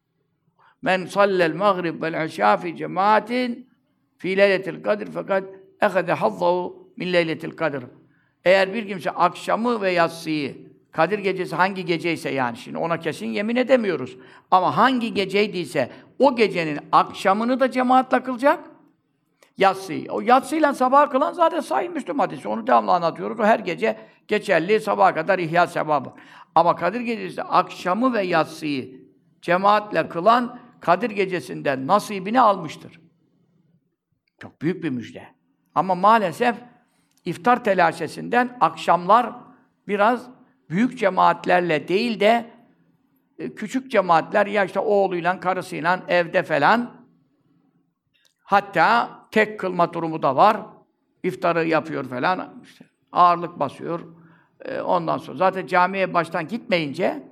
[0.85, 3.68] Men sallel maghrib vel işâ fi cemaatin
[4.18, 5.44] fi leyletil kadir fakat
[5.81, 7.85] ehade hazzahu min leyletil kadir.
[8.44, 10.57] Eğer bir kimse akşamı ve yatsıyı
[10.92, 14.16] Kadir gecesi hangi geceyse yani şimdi ona kesin yemin edemiyoruz.
[14.51, 18.61] Ama hangi geceydiyse o gecenin akşamını da cemaatle kılacak.
[19.59, 20.12] Yatsıyı.
[20.12, 22.49] O yatsıyla sabah kılan zaten sahih Müslüm hadisi.
[22.49, 23.40] Onu devamlı anlatıyoruz.
[23.40, 23.97] O her gece
[24.29, 26.12] geçerli sabaha kadar ihya sevabı.
[26.55, 29.01] Ama Kadir gecesi akşamı ve yatsıyı
[29.42, 33.01] cemaatle kılan Kadir gecesinden nasibini almıştır.
[34.38, 35.27] Çok büyük bir müjde.
[35.75, 36.57] Ama maalesef
[37.25, 39.33] iftar telaşesinden akşamlar
[39.88, 40.27] biraz
[40.70, 42.51] büyük cemaatlerle değil de
[43.38, 46.90] e, küçük cemaatler ya işte oğluyla, karısıyla evde falan
[48.38, 50.61] hatta tek kılma durumu da var.
[51.23, 52.62] İftarı yapıyor falan.
[52.64, 54.01] işte ağırlık basıyor.
[54.61, 57.29] E, ondan sonra zaten camiye baştan gitmeyince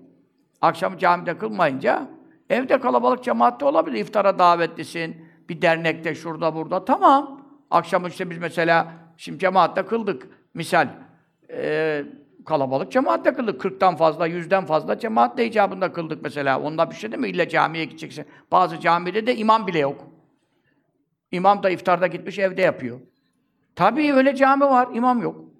[0.60, 2.08] akşam camide kılmayınca
[2.52, 4.00] evde kalabalık cemaatte olabilir.
[4.00, 5.26] İftara davetlisin.
[5.48, 6.84] Bir dernekte şurada burada.
[6.84, 7.42] Tamam.
[7.70, 10.28] Akşam işte biz mesela şimdi cemaatte kıldık.
[10.54, 10.88] Misal
[11.50, 12.04] e,
[12.46, 13.64] kalabalık cemaatle kıldık.
[13.64, 16.60] 40'tan fazla, 100'den fazla cemaatle icabında kıldık mesela.
[16.60, 17.28] Onda bir şey değil mi?
[17.28, 18.26] İlla camiye gideceksin.
[18.52, 20.06] Bazı camide de imam bile yok.
[21.32, 23.00] İmam da iftarda gitmiş evde yapıyor.
[23.76, 25.51] Tabii öyle cami var, imam yok.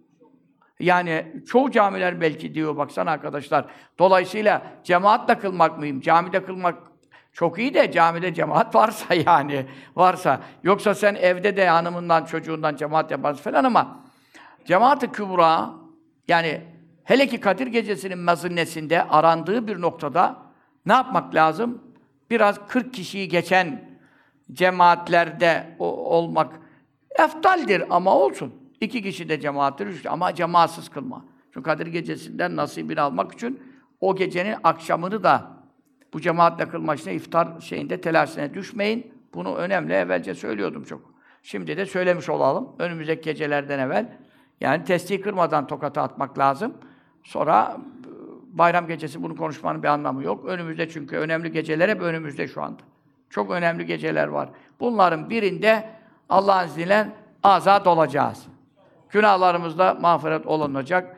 [0.83, 3.65] Yani çoğu camiler belki diyor baksana arkadaşlar.
[3.99, 6.01] Dolayısıyla cemaatle kılmak mıyım?
[6.01, 6.79] Camide kılmak
[7.33, 9.67] çok iyi de camide cemaat varsa yani
[9.97, 10.41] varsa.
[10.63, 14.01] Yoksa sen evde de hanımından çocuğundan cemaat yaparsın falan ama
[14.65, 15.71] cemaat-ı kübra
[16.29, 16.61] yani
[17.05, 20.37] hele ki Kadir Gecesi'nin mezinnesinde arandığı bir noktada
[20.87, 21.83] ne yapmak lazım?
[22.31, 23.93] Biraz 40 kişiyi geçen
[24.53, 26.61] cemaatlerde olmak
[27.19, 28.62] eftaldir ama olsun.
[28.83, 31.25] İki kişi de cemaattir, üç ama cemaatsız kılma.
[31.55, 33.63] Çünkü Kadir Gecesi'nden nasibini almak için
[34.01, 35.51] o gecenin akşamını da
[36.13, 39.13] bu cemaatle kılma için iftar şeyinde telaşına düşmeyin.
[39.35, 41.15] Bunu önemli, evvelce söylüyordum çok.
[41.43, 42.69] Şimdi de söylemiş olalım.
[42.79, 44.19] Önümüzdeki gecelerden evvel.
[44.61, 46.75] Yani testiyi kırmadan tokatı atmak lazım.
[47.25, 47.77] Sonra
[48.53, 50.45] bayram gecesi bunu konuşmanın bir anlamı yok.
[50.45, 52.83] Önümüzde çünkü önemli geceler hep önümüzde şu anda.
[53.31, 54.49] Çok önemli geceler var.
[54.81, 55.89] Bunların birinde
[56.29, 57.09] Allah'ın izniyle
[57.43, 58.47] azat olacağız.
[59.13, 61.17] Günahlarımızda mağfiret olunacak.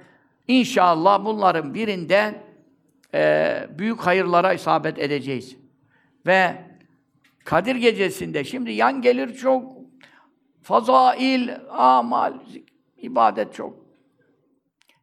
[0.48, 2.42] İnşallah bunların birinde
[3.14, 5.56] e, büyük hayırlara isabet edeceğiz.
[6.26, 6.54] Ve
[7.44, 9.72] Kadir gecesinde şimdi yan gelir çok
[10.62, 12.34] fazail, amal,
[12.96, 13.84] ibadet çok.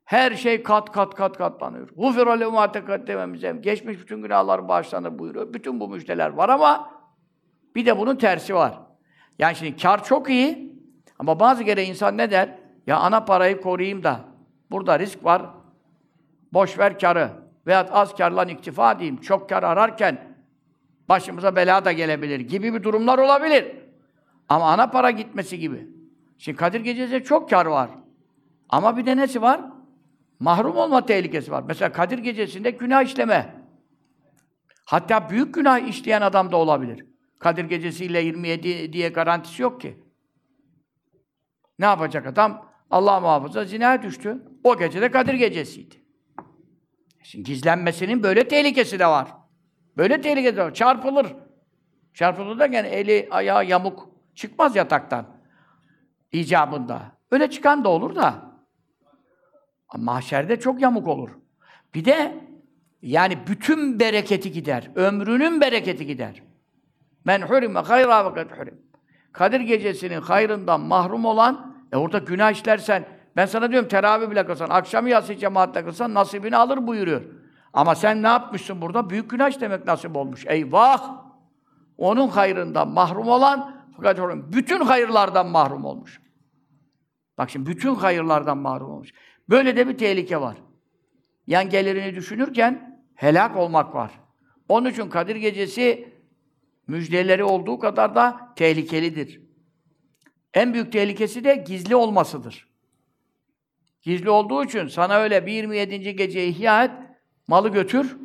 [0.06, 1.90] Her şey kat kat kat katlanıyor.
[1.96, 5.54] Gufira lehu ma tekaddeme Geçmiş bütün günahlar bağışlanır buyuruyor.
[5.54, 6.92] Bütün bu müjdeler var ama
[7.76, 8.80] bir de bunun tersi var.
[9.40, 10.76] Yani şimdi kar çok iyi
[11.20, 12.61] ama bazı kere insan ne der?
[12.88, 14.26] Ya ana parayı koruyayım da
[14.72, 15.42] burada risk var.
[16.54, 17.32] Boş ver karı.
[17.68, 19.22] Veyahut az karla iktifa diyeyim.
[19.22, 20.36] Çok kar ararken
[21.10, 23.76] başımıza bela da gelebilir gibi bir durumlar olabilir.
[24.50, 25.88] Ama ana para gitmesi gibi.
[26.38, 27.90] Şimdi Kadir Gecesi'nde çok kar var.
[28.70, 29.62] Ama bir de nesi var?
[30.40, 31.64] Mahrum olma tehlikesi var.
[31.68, 33.56] Mesela Kadir Gecesi'nde günah işleme.
[34.86, 37.06] Hatta büyük günah işleyen adam da olabilir.
[37.40, 40.04] Kadir Gecesi'yle 27 diye garantisi yok ki.
[41.80, 42.71] Ne yapacak adam?
[42.92, 44.38] Allah muhafaza zinaya düştü.
[44.64, 45.96] O gece de Kadir Gecesi'ydi.
[47.24, 49.28] Şimdi gizlenmesinin böyle tehlikesi de var.
[49.98, 50.74] Böyle tehlikesi de var.
[50.74, 51.28] Çarpılır.
[52.14, 55.26] Çarpılır da yani eli, ayağı yamuk çıkmaz yataktan.
[56.32, 57.02] icabında.
[57.32, 58.52] Öyle çıkan da olur da.
[59.98, 61.30] Mahşerde çok yamuk olur.
[61.94, 62.46] Bir de
[63.02, 64.92] yani bütün bereketi gider.
[64.96, 66.44] Ömrünün bereketi gider.
[67.26, 68.82] Men hurime hayra ve hurim.
[69.32, 74.70] Kadir gecesinin hayrından mahrum olan, e orada günah işlersen, ben sana diyorum teravih bile kılsan,
[74.70, 77.22] akşam yatsı cemaatle kılsan nasibini alır buyuruyor.
[77.74, 79.10] Ama sen ne yapmışsın burada?
[79.10, 80.46] Büyük günah demek nasip olmuş.
[80.48, 81.22] Eyvah!
[81.98, 84.20] Onun hayrından mahrum olan, fakat
[84.54, 86.22] bütün hayırlardan mahrum olmuş.
[87.38, 89.10] Bak şimdi bütün hayırlardan mahrum olmuş.
[89.50, 90.58] Böyle de bir tehlike var.
[91.48, 94.12] Yan gelirini düşünürken helak olmak var.
[94.70, 96.14] Onun için Kadir Gecesi
[96.88, 99.42] müjdeleri olduğu kadar da tehlikelidir.
[100.54, 102.68] En büyük tehlikesi de gizli olmasıdır.
[104.02, 106.16] Gizli olduğu için sana öyle bir 27.
[106.16, 106.92] gece ihya et,
[107.48, 108.18] malı götür,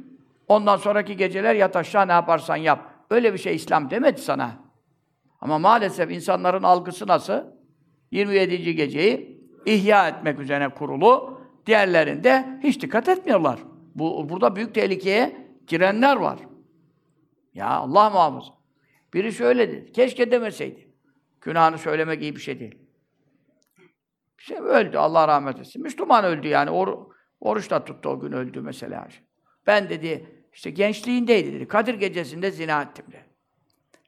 [0.49, 2.95] ondan sonraki geceler yat aşağı ne yaparsan yap.
[3.11, 4.67] Öyle bir şey İslam demedi sana.
[5.41, 7.43] Ama maalesef insanların algısı nasıl?
[8.11, 8.75] 27.
[8.75, 13.59] geceyi ihya etmek üzerine kurulu, diğerlerinde hiç dikkat etmiyorlar.
[13.95, 16.39] Bu, burada büyük tehlikeye girenler var.
[17.55, 18.53] Ya Allah muhafaza.
[19.15, 19.93] Biri şöyle dedi.
[19.93, 20.86] Keşke demeseydi.
[21.47, 22.79] Günahını söylemek iyi bir şey değil.
[24.39, 24.99] İşte öldü.
[24.99, 25.83] Allah rahmet etsin.
[25.83, 26.71] Müslüman öldü yani.
[26.71, 27.07] Or
[27.41, 29.09] oruç da tuttu o gün öldü mesela.
[29.67, 31.69] Ben dedi işte gençliğindeydi dedi.
[31.69, 33.25] Kadir gecesinde zina ettim dedi.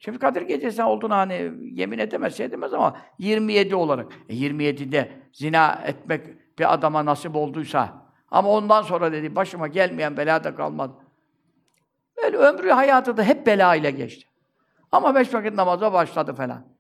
[0.00, 4.12] Şimdi Kadir Gecesi olduğunu hani yemin edemez, şey edemez ama 27 olarak.
[4.28, 6.26] E 27'de zina etmek
[6.58, 10.94] bir adama nasip olduysa ama ondan sonra dedi başıma gelmeyen bela da kalmadı.
[12.22, 14.28] Böyle ömrü hayatı da hep bela ile geçti.
[14.92, 16.77] Ama beş vakit namaza başladı falan.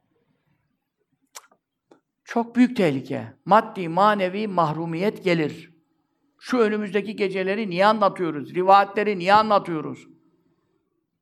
[2.28, 3.24] Çok büyük tehlike.
[3.44, 5.70] Maddi, manevi mahrumiyet gelir.
[6.38, 8.54] Şu önümüzdeki geceleri niye anlatıyoruz?
[8.54, 10.06] Rivayetleri niye anlatıyoruz?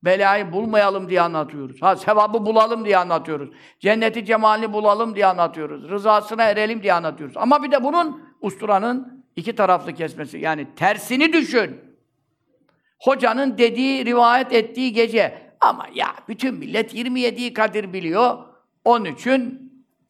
[0.03, 1.81] Belayı bulmayalım diye anlatıyoruz.
[1.81, 3.49] Ha sevabı bulalım diye anlatıyoruz.
[3.79, 5.89] Cenneti cemalini bulalım diye anlatıyoruz.
[5.89, 7.37] Rızasına erelim diye anlatıyoruz.
[7.37, 10.37] Ama bir de bunun usturanın iki taraflı kesmesi.
[10.37, 11.81] Yani tersini düşün.
[12.99, 15.51] Hocanın dediği, rivayet ettiği gece.
[15.61, 18.37] Ama ya bütün millet 27'yi Kadir biliyor.
[18.85, 19.66] Onun için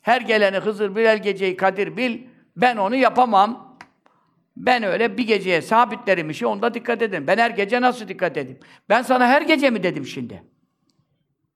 [0.08, 2.20] her geleni Hızır Bilal geceyi Kadir bil.
[2.56, 3.78] Ben onu yapamam.
[4.58, 7.28] Ben öyle bir geceye sabitlerim işi, onda dikkat edin.
[7.28, 8.60] Ben her gece nasıl dikkat edeyim?
[8.90, 10.44] Ben sana her gece mi dedim şimdi?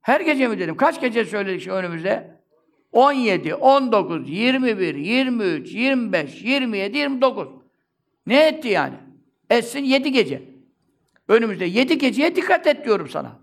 [0.01, 0.77] Her gece mi dedim?
[0.77, 2.41] Kaç gece söyledik şu önümüzde?
[2.91, 7.47] 17, 19, 21, 23, 25, 27, 29.
[8.25, 8.95] Ne etti yani?
[9.49, 10.43] Etsin 7 gece.
[11.27, 13.39] Önümüzde 7 geceye dikkat et diyorum sana.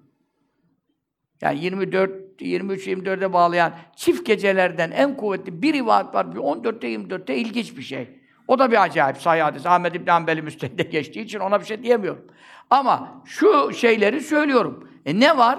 [1.41, 6.35] Yani 24, 23, 24'e bağlayan çift gecelerden en kuvvetli bir rivayet var.
[6.35, 8.21] Bir 14'te 24'te ilginç bir şey.
[8.49, 9.67] O da bir acayip sahih hadis.
[9.67, 12.27] Ahmed İbn Hanbel'i müstehde geçtiği için ona bir şey diyemiyorum.
[12.71, 14.91] Ama şu şeyleri söylüyorum.
[15.07, 15.59] E ne var?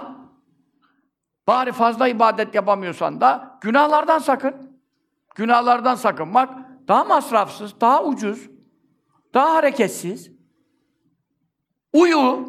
[1.46, 4.80] Bari fazla ibadet yapamıyorsan da günahlardan sakın.
[5.34, 6.54] Günahlardan sakınmak
[6.88, 8.50] daha masrafsız, daha ucuz,
[9.34, 10.32] daha hareketsiz.
[11.92, 12.48] Uyu.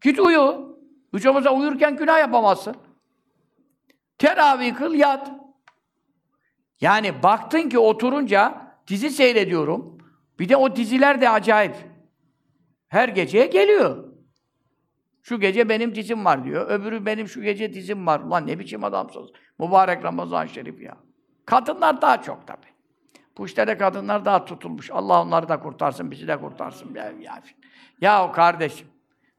[0.00, 0.76] Git uyu.
[1.12, 2.76] Hücumuza uyurken günah yapamazsın.
[4.24, 5.30] Teravih kıl, yat.
[6.80, 9.98] Yani baktın ki oturunca dizi seyrediyorum.
[10.38, 11.76] Bir de o diziler de acayip.
[12.88, 14.04] Her geceye geliyor.
[15.22, 16.70] Şu gece benim dizim var diyor.
[16.70, 18.20] Öbürü benim şu gece dizim var.
[18.20, 19.30] Ulan ne biçim adamsınız.
[19.58, 20.96] Mübarek Ramazan Şerif ya.
[21.46, 22.66] Kadınlar daha çok tabi.
[23.38, 24.90] Bu işlerde kadınlar daha tutulmuş.
[24.90, 26.94] Allah onları da kurtarsın, bizi de kurtarsın.
[26.94, 27.42] Ya, ya.
[28.00, 28.86] ya kardeşim,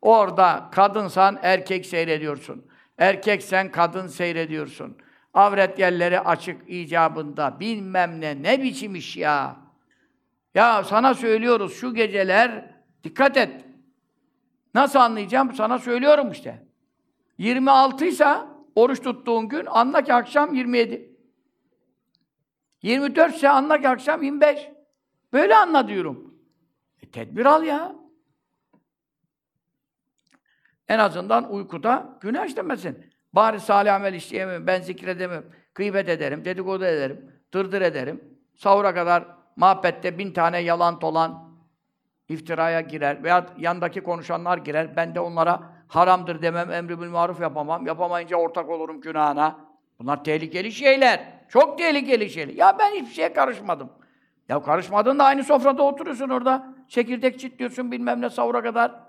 [0.01, 2.65] orada kadınsan erkek seyrediyorsun.
[2.97, 4.97] Erkeksen kadın seyrediyorsun.
[5.33, 7.59] Avret yerleri açık icabında.
[7.59, 9.57] Bilmem ne, ne biçim iş ya.
[10.55, 13.65] Ya sana söylüyoruz şu geceler, dikkat et.
[14.73, 15.53] Nasıl anlayacağım?
[15.53, 16.65] Sana söylüyorum işte.
[17.37, 18.37] 26 ise
[18.75, 21.15] oruç tuttuğun gün anla ki akşam 27.
[22.81, 24.69] 24 ise anla ki akşam 25.
[25.33, 26.33] Böyle anla diyorum.
[27.01, 27.95] E, tedbir al ya.
[30.87, 33.05] En azından uykuda günah işlemesin.
[33.33, 35.43] Bari salih amel işleyemem, ben zikredemem,
[35.75, 38.23] gıybet ederim, dedikodu ederim, dırdır ederim.
[38.55, 41.55] Sahura kadar muhabbette bin tane yalan dolan
[42.29, 44.95] iftiraya girer veya yandaki konuşanlar girer.
[44.95, 47.87] Ben de onlara haramdır demem, emri bil maruf yapamam.
[47.87, 49.59] Yapamayınca ortak olurum günahına.
[49.99, 51.19] Bunlar tehlikeli şeyler.
[51.49, 52.53] Çok tehlikeli şeyler.
[52.53, 53.89] Ya ben hiçbir şeye karışmadım.
[54.49, 56.75] Ya karışmadın da aynı sofrada oturuyorsun orada.
[56.87, 59.04] Çekirdek çitliyorsun bilmem ne savura kadar.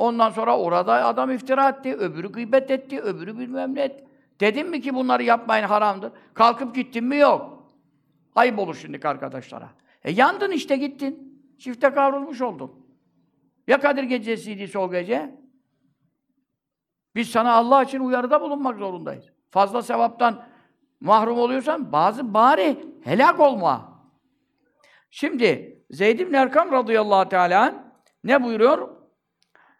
[0.00, 4.04] Ondan sonra orada adam iftira etti, öbürü gıybet etti, öbürü bilmem ne etti.
[4.40, 6.12] Dedim mi ki bunları yapmayın haramdır?
[6.34, 7.16] Kalkıp gittin mi?
[7.16, 7.70] Yok.
[8.34, 9.70] Ayıp olur şimdi arkadaşlara.
[10.04, 11.42] E yandın işte gittin.
[11.58, 12.86] Çifte kavrulmuş oldun.
[13.66, 15.40] Ya Kadir gecesiydi o gece?
[17.14, 19.24] Biz sana Allah için uyarıda bulunmak zorundayız.
[19.50, 20.42] Fazla sevaptan
[21.00, 24.02] mahrum oluyorsan bazı bari helak olma.
[25.10, 27.92] Şimdi Zeyd ibn Erkam radıyallahu teala
[28.24, 28.99] ne buyuruyor?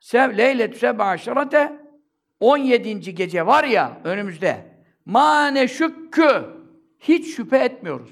[0.00, 1.80] Sev leyletü seb'aşerete
[2.40, 3.14] 17.
[3.14, 4.66] gece var ya önümüzde.
[5.04, 6.46] Mane şükkü
[6.98, 8.10] hiç şüphe etmiyoruz.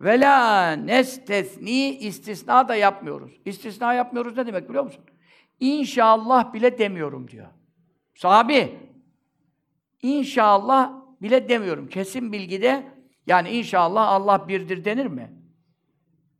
[0.00, 3.40] Ve la nestesni istisna da yapmıyoruz.
[3.44, 5.04] İstisna yapmıyoruz ne demek biliyor musun?
[5.60, 7.46] İnşallah bile demiyorum diyor.
[8.14, 8.78] Sahabi
[10.02, 11.88] İnşallah bile demiyorum.
[11.88, 12.92] Kesin bilgide
[13.26, 15.32] yani inşallah Allah birdir denir mi?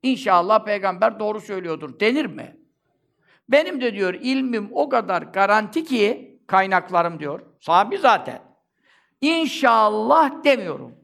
[0.02, 2.55] İnşallah peygamber doğru söylüyordur denir mi?
[3.48, 7.40] Benim de diyor ilmim o kadar garanti ki kaynaklarım diyor.
[7.60, 8.38] Sahabi zaten.
[9.20, 10.94] İnşallah demiyorum.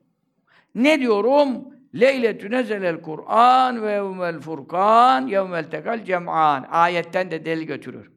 [0.74, 1.72] Ne diyorum?
[1.94, 6.66] Leyletü nezelel Kur'an ve yevmel furkan yevmel tekal cem'an.
[6.70, 8.12] Ayetten de delil götürür.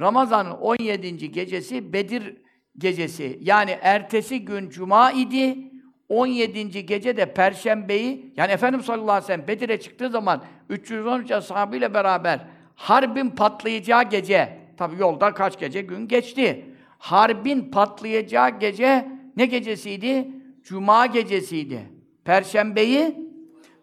[0.00, 1.30] Ramazan'ın 17.
[1.32, 2.36] gecesi Bedir
[2.78, 3.38] gecesi.
[3.42, 5.72] Yani ertesi gün cuma idi.
[6.08, 6.86] 17.
[6.86, 12.40] gece de perşembeyi yani Efendimiz sallallahu aleyhi ve sellem Bedir'e çıktığı zaman 313 ashabıyla beraber
[12.74, 16.66] harbin patlayacağı gece tabi yolda kaç gece gün geçti.
[16.98, 20.28] Harbin patlayacağı gece ne gecesiydi?
[20.62, 21.90] Cuma gecesiydi.
[22.24, 23.32] Perşembeyi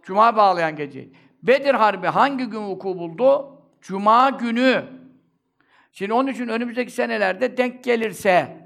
[0.04, 1.10] Cuma bağlayan gece.
[1.43, 3.62] Bedir Harbi hangi gün vuku buldu?
[3.82, 4.84] Cuma günü.
[5.91, 8.60] Şimdi onun için önümüzdeki senelerde denk gelirse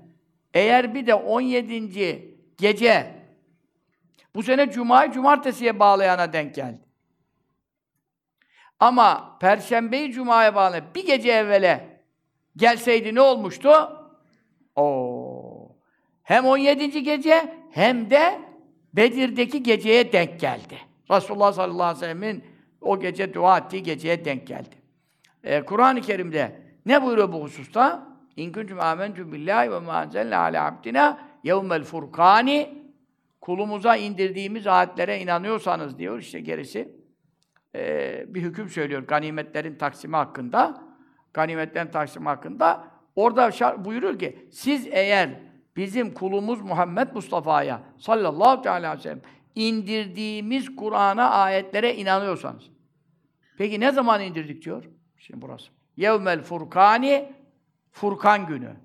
[0.54, 2.36] Eğer bir de 17.
[2.58, 3.14] gece
[4.36, 6.80] bu sene Cuma'yı cumartesiye bağlayana denk geldi.
[8.84, 12.00] Ama Perşembeyi Cuma'ya bağlayıp bir gece evvele
[12.58, 13.70] gelseydi ne olmuştu?
[14.76, 15.76] O
[16.24, 17.04] hem 17.
[17.04, 18.40] gece hem de
[18.94, 20.78] Bedir'deki geceye denk geldi.
[21.12, 22.44] Resulullah sallallahu aleyhi ve sellem'in
[22.82, 24.76] o gece dua ettiği geceye denk geldi.
[25.44, 28.08] Ee, Kur'an-ı Kerim'de ne buyuruyor bu hususta?
[28.36, 32.70] İn kuntum amentum billahi ve ma enzelna ala abdina yevmel furkani
[33.42, 37.03] kulumuza indirdiğimiz ayetlere inanıyorsanız diyor işte gerisi
[37.76, 40.84] ee, bir hüküm söylüyor ganimetlerin taksimi hakkında.
[41.34, 45.40] Ganimetlerin taksimi hakkında orada şar- buyuruyor ki siz eğer
[45.76, 49.22] bizim kulumuz Muhammed Mustafa'ya sallallahu aleyhi ve sellem
[49.56, 52.64] indirdiğimiz Kur'an'a ayetlere inanıyorsanız.
[53.58, 54.84] Peki ne zaman indirdik diyor?
[55.18, 55.72] Şimdi burası.
[55.98, 57.34] Yevmel Furkani
[57.92, 58.76] Furkan günü.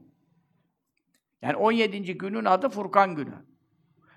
[1.42, 2.18] Yani 17.
[2.18, 3.34] günün adı Furkan günü.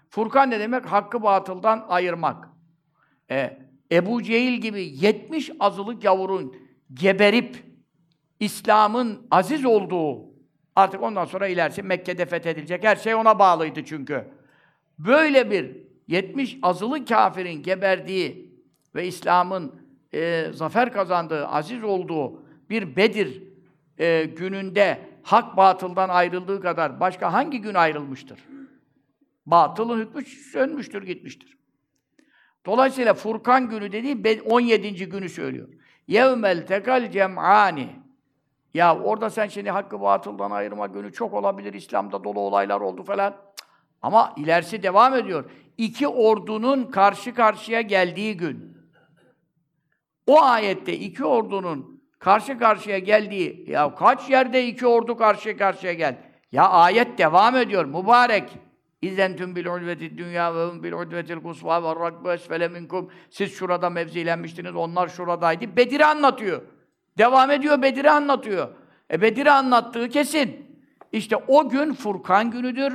[0.10, 0.86] Furkan ne demek?
[0.86, 2.50] Hakkı batıldan ayırmak.
[3.32, 3.60] E,
[3.92, 6.56] Ebu Cehil gibi 70 azılık yavrun
[6.94, 7.64] geberip
[8.40, 10.32] İslam'ın aziz olduğu
[10.76, 12.84] artık ondan sonra ilerisi Mekke'de fethedilecek.
[12.84, 14.28] Her şey ona bağlıydı çünkü.
[15.00, 15.78] Böyle bir
[16.08, 18.52] 70 azılı kafirin geberdiği
[18.96, 19.76] ve İslam'ın
[20.14, 23.44] e, zafer kazandığı, aziz olduğu bir Bedir
[23.98, 28.40] e, gününde hak batıldan ayrıldığı kadar başka hangi gün ayrılmıştır?
[29.46, 31.61] Batılın hükmü sönmüştür, gitmiştir.
[32.66, 35.10] Dolayısıyla Furkan günü dediği 17.
[35.10, 35.68] günü söylüyor.
[36.08, 37.90] Yevmel tekal cem'ani.
[38.74, 41.74] Ya orada sen şimdi hakkı batıldan ayırma günü çok olabilir.
[41.74, 43.36] İslam'da dolu olaylar oldu falan.
[44.02, 45.52] Ama ilerisi devam ediyor.
[45.78, 48.78] İki ordunun karşı karşıya geldiği gün.
[50.28, 56.18] O ayette iki ordunun karşı karşıya geldiği, ya kaç yerde iki ordu karşı karşıya geldi?
[56.52, 58.50] Ya ayet devam ediyor, mübarek.
[59.02, 63.12] İzentüm bil udveti dünya ve hum bil udvetil kusva ve rakbu esfele minkum.
[63.30, 65.78] Siz şurada mevzilenmiştiniz, onlar şuradaydı.
[65.78, 66.62] Bedir'i anlatıyor.
[67.18, 68.68] Devam ediyor, Bedir'i anlatıyor.
[69.12, 70.66] E Bedir'i anlattığı kesin.
[71.12, 72.94] İşte o gün Furkan günüdür.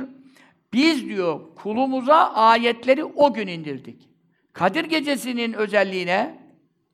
[0.73, 4.09] Biz diyor kulumuza ayetleri o gün indirdik.
[4.53, 6.39] Kadir gecesinin özelliğine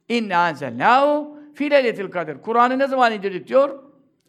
[0.10, 2.42] inna enzelnahu fi leyletil kadir.
[2.42, 3.84] Kur'an'ı ne zaman indirdik diyor?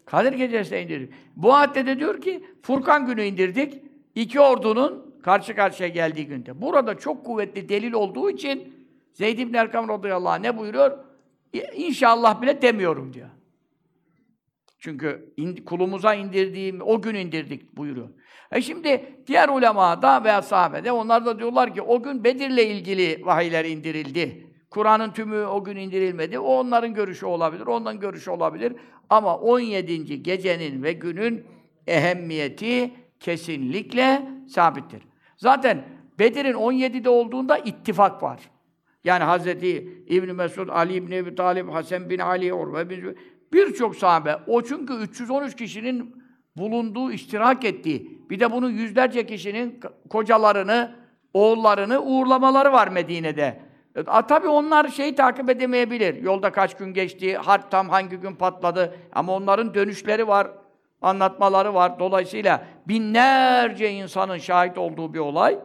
[0.04, 1.12] Kadir gecesinde indirdik.
[1.36, 3.82] Bu ayette de diyor ki Furkan günü indirdik.
[4.14, 6.60] İki ordunun karşı karşıya geldiği günde.
[6.60, 8.74] Burada çok kuvvetli delil olduğu için
[9.12, 10.98] Zeyd ibn Erkam radıyallahu anh ne buyuruyor?
[11.74, 13.28] İnşallah bile demiyorum diyor.
[14.78, 18.08] Çünkü in, kulumuza indirdiğim, o gün indirdik buyuruyor.
[18.52, 23.64] E şimdi diğer ulemada veya sahabede onlar da diyorlar ki o gün Bedir'le ilgili vahiyler
[23.64, 24.46] indirildi.
[24.70, 26.38] Kur'an'ın tümü o gün indirilmedi.
[26.38, 28.72] O onların görüşü olabilir, onların görüşü olabilir.
[29.10, 30.22] Ama 17.
[30.22, 31.46] gecenin ve günün
[31.86, 32.90] ehemmiyeti
[33.24, 35.02] kesinlikle sabittir.
[35.36, 35.84] Zaten
[36.18, 38.40] Bedir'in 17'de olduğunda ittifak var.
[39.04, 43.18] Yani Hazreti İbn Mesud, Ali İbn Ebi Talib, Hasan bin Ali, Urve bin
[43.52, 44.36] birçok sahabe.
[44.46, 46.24] O çünkü 313 kişinin
[46.56, 50.96] bulunduğu, iştirak ettiği, bir de bunun yüzlerce kişinin kocalarını,
[51.34, 53.60] oğullarını uğurlamaları var Medine'de.
[54.06, 56.22] A, tabii onlar şeyi takip edemeyebilir.
[56.22, 58.96] Yolda kaç gün geçti, harp tam hangi gün patladı.
[59.12, 60.50] Ama onların dönüşleri var,
[61.04, 61.98] anlatmaları var.
[61.98, 65.58] Dolayısıyla binlerce insanın şahit olduğu bir olay.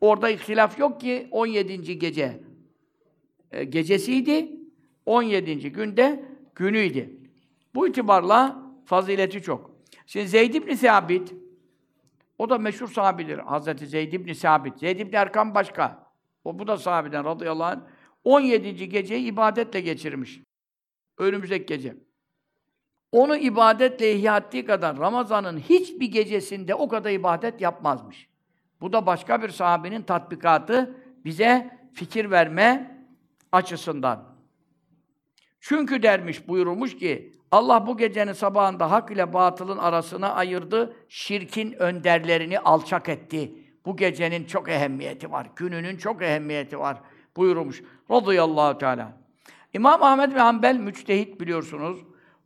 [0.00, 1.98] Orada ihtilaf yok ki 17.
[1.98, 2.40] gece
[3.50, 4.50] e, gecesiydi.
[5.06, 5.72] 17.
[5.72, 6.24] günde
[6.54, 7.10] günüydü.
[7.74, 9.70] Bu itibarla fazileti çok.
[10.06, 11.34] Şimdi Zeyd ibn Sabit
[12.38, 13.38] o da meşhur sahabidir.
[13.38, 14.78] Hazreti Zeyd ibn Sabit.
[14.78, 16.12] Zeyd ibn Erkam başka.
[16.44, 17.80] O bu da sahabeden radıyallahu anh.
[18.24, 18.88] 17.
[18.88, 20.40] geceyi ibadetle geçirmiş.
[21.18, 21.96] Önümüzdeki gece.
[23.12, 28.28] Onu ibadetle ihya ettiği kadar Ramazan'ın hiçbir gecesinde o kadar ibadet yapmazmış.
[28.80, 32.96] Bu da başka bir sahabenin tatbikatı bize fikir verme
[33.52, 34.30] açısından.
[35.60, 42.58] Çünkü dermiş, buyurmuş ki, Allah bu gecenin sabahında hak ile batılın arasına ayırdı, şirkin önderlerini
[42.58, 43.52] alçak etti.
[43.86, 47.00] Bu gecenin çok ehemmiyeti var, gününün çok ehemmiyeti var
[47.36, 47.82] buyurmuş.
[48.10, 49.12] Radıyallahu Teala.
[49.72, 51.98] İmam Ahmed ve Hanbel müçtehit biliyorsunuz.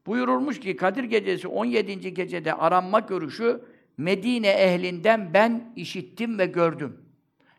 [0.06, 2.14] Buyurulmuş ki Kadir Gecesi 17.
[2.14, 3.60] gecede aranma görüşü
[3.96, 7.00] Medine ehlinden ben işittim ve gördüm.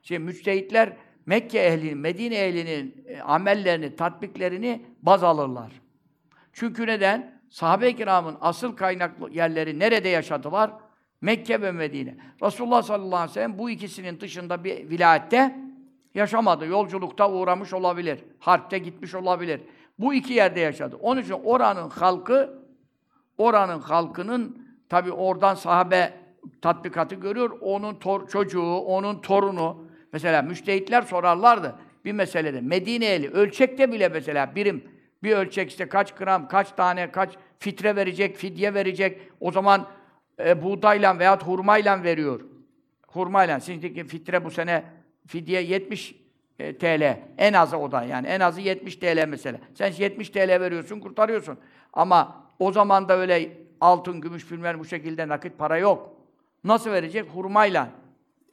[0.02, 5.72] Şimdi müçtehitler Mekke ehlinin, Medine ehlinin e, amellerini, tatbiklerini baz alırlar.
[6.54, 7.42] Çünkü neden?
[7.50, 10.72] Sahabe-i kiramın asıl kaynaklı yerleri nerede yaşadılar?
[11.22, 12.18] Mekke ve Medine.
[12.44, 15.56] Resulullah sallallahu aleyhi ve sellem bu ikisinin dışında bir vilayette
[16.16, 16.66] yaşamadı.
[16.66, 18.20] Yolculukta uğramış olabilir.
[18.40, 19.62] Harpte gitmiş olabilir.
[20.00, 20.96] Bu iki yerde yaşadı.
[21.02, 22.60] Onun için oranın halkı,
[23.38, 26.14] oranın halkının tabi oradan sahabe
[26.62, 27.58] tatbikatı görüyor.
[27.62, 29.86] Onun tor çocuğu, onun torunu.
[30.14, 31.76] Mesela müştehitler sorarlardı
[32.06, 32.62] bir meselede.
[32.62, 34.84] Medine'li ölçekte bile mesela birim
[35.24, 39.22] bir ölçek işte kaç gram, kaç tane, kaç fitre verecek, fidye verecek.
[39.40, 39.88] O zaman
[40.40, 42.42] e, buğdayla veya hurmayla veriyor.
[43.08, 43.60] Hurmayla.
[43.60, 44.84] Şimdiki fitre bu sene
[45.28, 46.16] fidye 70
[46.60, 47.20] e, TL.
[47.38, 48.28] En azı o da yani.
[48.28, 49.58] En azı 70 TL mesela.
[49.74, 51.58] Sen 70 TL veriyorsun, kurtarıyorsun.
[51.94, 53.52] Ama o zaman da öyle
[53.82, 56.16] altın, gümüş, bilmem bu şekilde nakit para yok.
[56.64, 57.30] Nasıl verecek?
[57.34, 57.90] Hurmayla.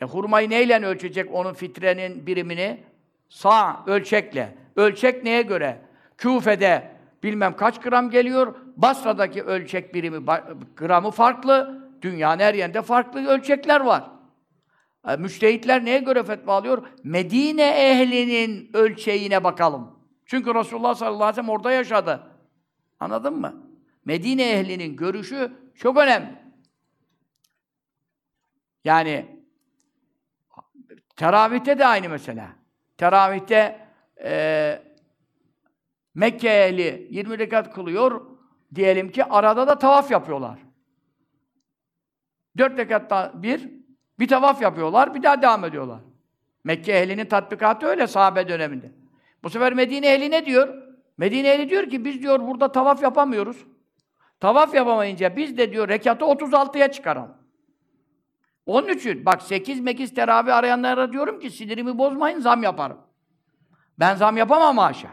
[0.01, 2.81] E, hurmayı neyle ölçecek onun fitrenin birimini?
[3.29, 4.55] Sağ ölçekle.
[4.77, 5.79] Ölçek neye göre?
[6.19, 6.91] Küfe'de
[7.23, 8.55] bilmem kaç gram geliyor.
[8.77, 10.27] Basra'daki ölçek birimi
[10.77, 11.83] gramı farklı.
[12.03, 14.11] Dünyanın her yerinde farklı ölçekler var.
[15.09, 16.87] E, neye göre fetva alıyor?
[17.05, 19.99] Medine ehlinin ölçeğine bakalım.
[20.27, 22.23] Çünkü Resulullah sallallahu aleyhi ve sellem orada yaşadı.
[23.01, 23.67] Anladın mı?
[24.05, 26.43] Medine ehlinin görüşü çok önemli.
[28.85, 29.27] Yani
[31.17, 32.49] teravihte de aynı mesela.
[32.97, 33.89] Teravihte
[34.25, 34.83] e,
[36.15, 38.27] Mekke ehli 20 rekat kılıyor.
[38.75, 40.59] Diyelim ki arada da tavaf yapıyorlar.
[42.59, 43.71] Dört rekatta bir,
[44.19, 46.01] bir tavaf yapıyorlar, bir daha devam ediyorlar.
[46.65, 48.93] Mekke ehlinin tatbikatı öyle sahabe döneminde.
[49.43, 50.75] Bu sefer Medine ehli ne diyor?
[51.17, 53.67] Medine ehli diyor ki biz diyor burada tavaf yapamıyoruz.
[54.41, 57.35] Tavaf yapamayınca biz de diyor rekatı 36'ya çıkaralım.
[58.67, 62.99] Onun için bak 8 mekiz teravih arayanlara diyorum ki sinirimi bozmayın zam yaparım.
[63.99, 65.09] Ben zam yapamam haşa.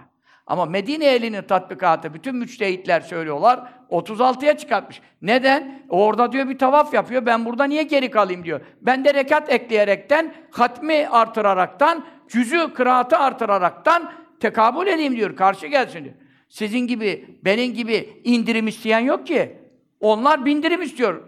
[0.47, 5.02] Ama Medine elinin tatbikatı bütün müçtehitler söylüyorlar 36'ya çıkartmış.
[5.22, 5.86] Neden?
[5.90, 7.26] Orada diyor bir tavaf yapıyor.
[7.26, 8.62] Ben burada niye geri kalayım diyor.
[8.82, 15.36] Ben de rekat ekleyerekten, hatmi artıraraktan, cüzü kıraatı artıraraktan tekabül edeyim diyor.
[15.36, 16.16] Karşı gelsin diyor.
[16.50, 19.58] Sizin gibi, benim gibi indirim isteyen yok ki.
[20.00, 21.24] Onlar bindirim istiyor.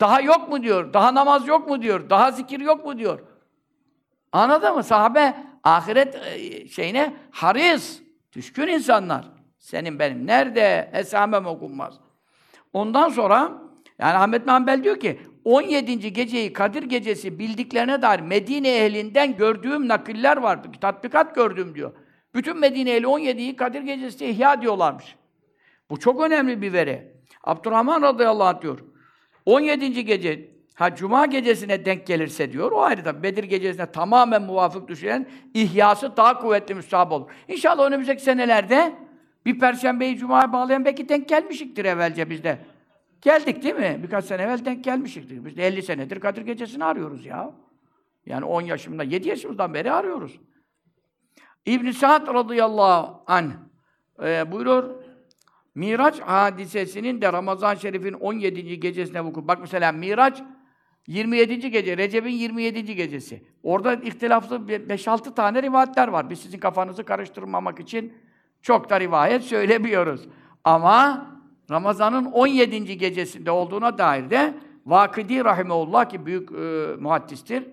[0.00, 3.20] Daha yok mu diyor, daha namaz yok mu diyor, daha zikir yok mu diyor.
[4.32, 4.82] Anladın mı?
[4.82, 5.34] Sahabe
[5.64, 8.02] ahiret e, şeyine haris,
[8.32, 9.41] düşkün insanlar.
[9.62, 11.94] Senin benim nerede esamem okunmaz.
[12.72, 13.62] Ondan sonra
[13.98, 16.12] yani Ahmet Mahmbel diyor ki 17.
[16.12, 20.68] geceyi Kadir gecesi bildiklerine dair Medine ehlinden gördüğüm nakiller vardı.
[20.80, 21.92] Tatbikat gördüm diyor.
[22.34, 25.16] Bütün Medine ehli 17'yi Kadir gecesi ihya diyorlarmış.
[25.90, 27.12] Bu çok önemli bir veri.
[27.44, 28.78] Abdurrahman radıyallahu anh diyor.
[29.46, 30.04] 17.
[30.04, 35.28] gece, ha Cuma gecesine denk gelirse diyor, o ayrı da Bedir gecesine tamamen muvafık düşen
[35.54, 37.30] ihyası daha kuvvetli müstahap olur.
[37.48, 38.92] İnşallah önümüzdeki senelerde
[39.46, 42.58] bir Perşembeyi Cuma'ya bağlayan belki denk gelmişiktir evvelce bizde.
[43.20, 44.00] Geldik değil mi?
[44.02, 45.44] Birkaç sene evvel denk gelmişiktir.
[45.44, 47.54] Biz de 50 senedir Kadir Gecesi'ni arıyoruz ya.
[48.26, 50.40] Yani 10 yaşımda, 7 yaşımızdan beri arıyoruz.
[51.66, 53.50] İbn-i Sa'd radıyallahu anh
[54.22, 54.84] e, buyurur,
[55.74, 58.80] Miraç hadisesinin de Ramazan Şerif'in 17.
[58.80, 59.48] gecesine vuku.
[59.48, 60.42] Bak mesela Miraç
[61.06, 61.70] 27.
[61.70, 62.94] gece, Recep'in 27.
[62.94, 63.42] gecesi.
[63.62, 66.30] Orada ihtilaflı 5-6 tane rivayetler var.
[66.30, 68.12] Biz sizin kafanızı karıştırmamak için
[68.62, 70.28] çok da rivayet söylemiyoruz.
[70.64, 71.26] Ama
[71.70, 72.98] Ramazan'ın 17.
[72.98, 74.54] gecesinde olduğuna dair de
[74.86, 77.64] Vakidi Rahimeullah ki büyük e, muhaddistir,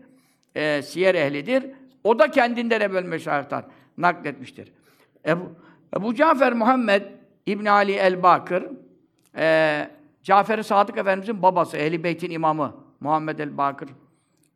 [0.56, 1.66] e, siyer ehlidir.
[2.04, 3.64] O da kendinden evvel meşayihtan
[3.98, 4.72] nakletmiştir.
[5.26, 5.52] Ebu,
[5.98, 7.02] Ebu Cafer Muhammed
[7.46, 8.66] İbn Ali el-Bakır,
[9.38, 9.90] e,
[10.24, 13.90] Cafer-i Sadık Efendimizin babası, Ehl-i Beyt'in imamı Muhammed el-Bakır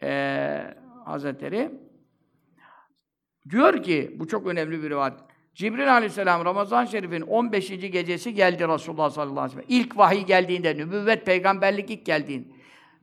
[0.04, 0.76] e,
[1.06, 1.72] Hazretleri
[3.50, 5.14] diyor ki, bu çok önemli bir rivayet.
[5.54, 7.70] Cibril aleyhisselam Ramazan Şerif'in 15.
[7.70, 9.82] gecesi geldi Resulullah sallallahu aleyhi ve sellem.
[9.82, 12.48] İlk vahiy geldiğinde, nübüvvet, peygamberlik ilk geldiğinde.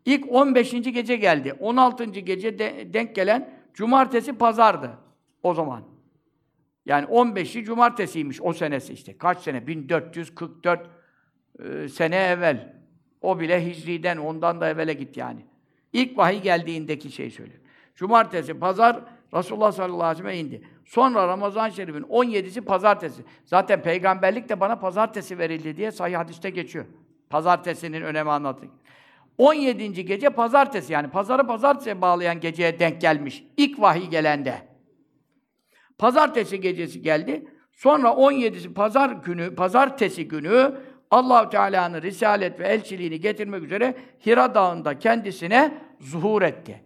[0.05, 0.71] İlk 15.
[0.71, 1.53] gece geldi.
[1.61, 2.05] 16.
[2.05, 4.91] gece de, denk gelen cumartesi pazardı
[5.43, 5.83] o zaman.
[6.87, 9.19] Yani 15'i cumartesiymiş o senesi işte.
[9.19, 9.67] Kaç sene?
[9.67, 10.91] 1444
[11.59, 12.75] e, sene evvel.
[13.21, 15.41] O bile Hicri'den, ondan da evvele git yani.
[15.93, 17.61] İlk vahiy geldiğindeki şey söylüyor.
[17.95, 19.01] Cumartesi, pazar
[19.35, 20.63] Resulullah sallallahu aleyhi ve sellem indi.
[20.85, 23.25] Sonra Ramazan Şerif'in 17'si pazartesi.
[23.45, 26.85] Zaten peygamberlik de bana pazartesi verildi diye sahih hadiste geçiyor.
[27.31, 28.73] Pazartesinin önemi anlatıyor.
[29.39, 30.05] 17.
[30.05, 33.45] gece pazartesi yani pazarı pazartesiye bağlayan geceye denk gelmiş.
[33.57, 34.69] İlk vahiy gelende.
[35.99, 37.47] Pazartesi gecesi geldi.
[37.73, 40.75] Sonra 17'si pazar günü, pazartesi günü
[41.11, 43.95] Allahu Teala'nın risalet ve elçiliğini getirmek üzere
[44.27, 46.85] Hira Dağı'nda kendisine zuhur etti.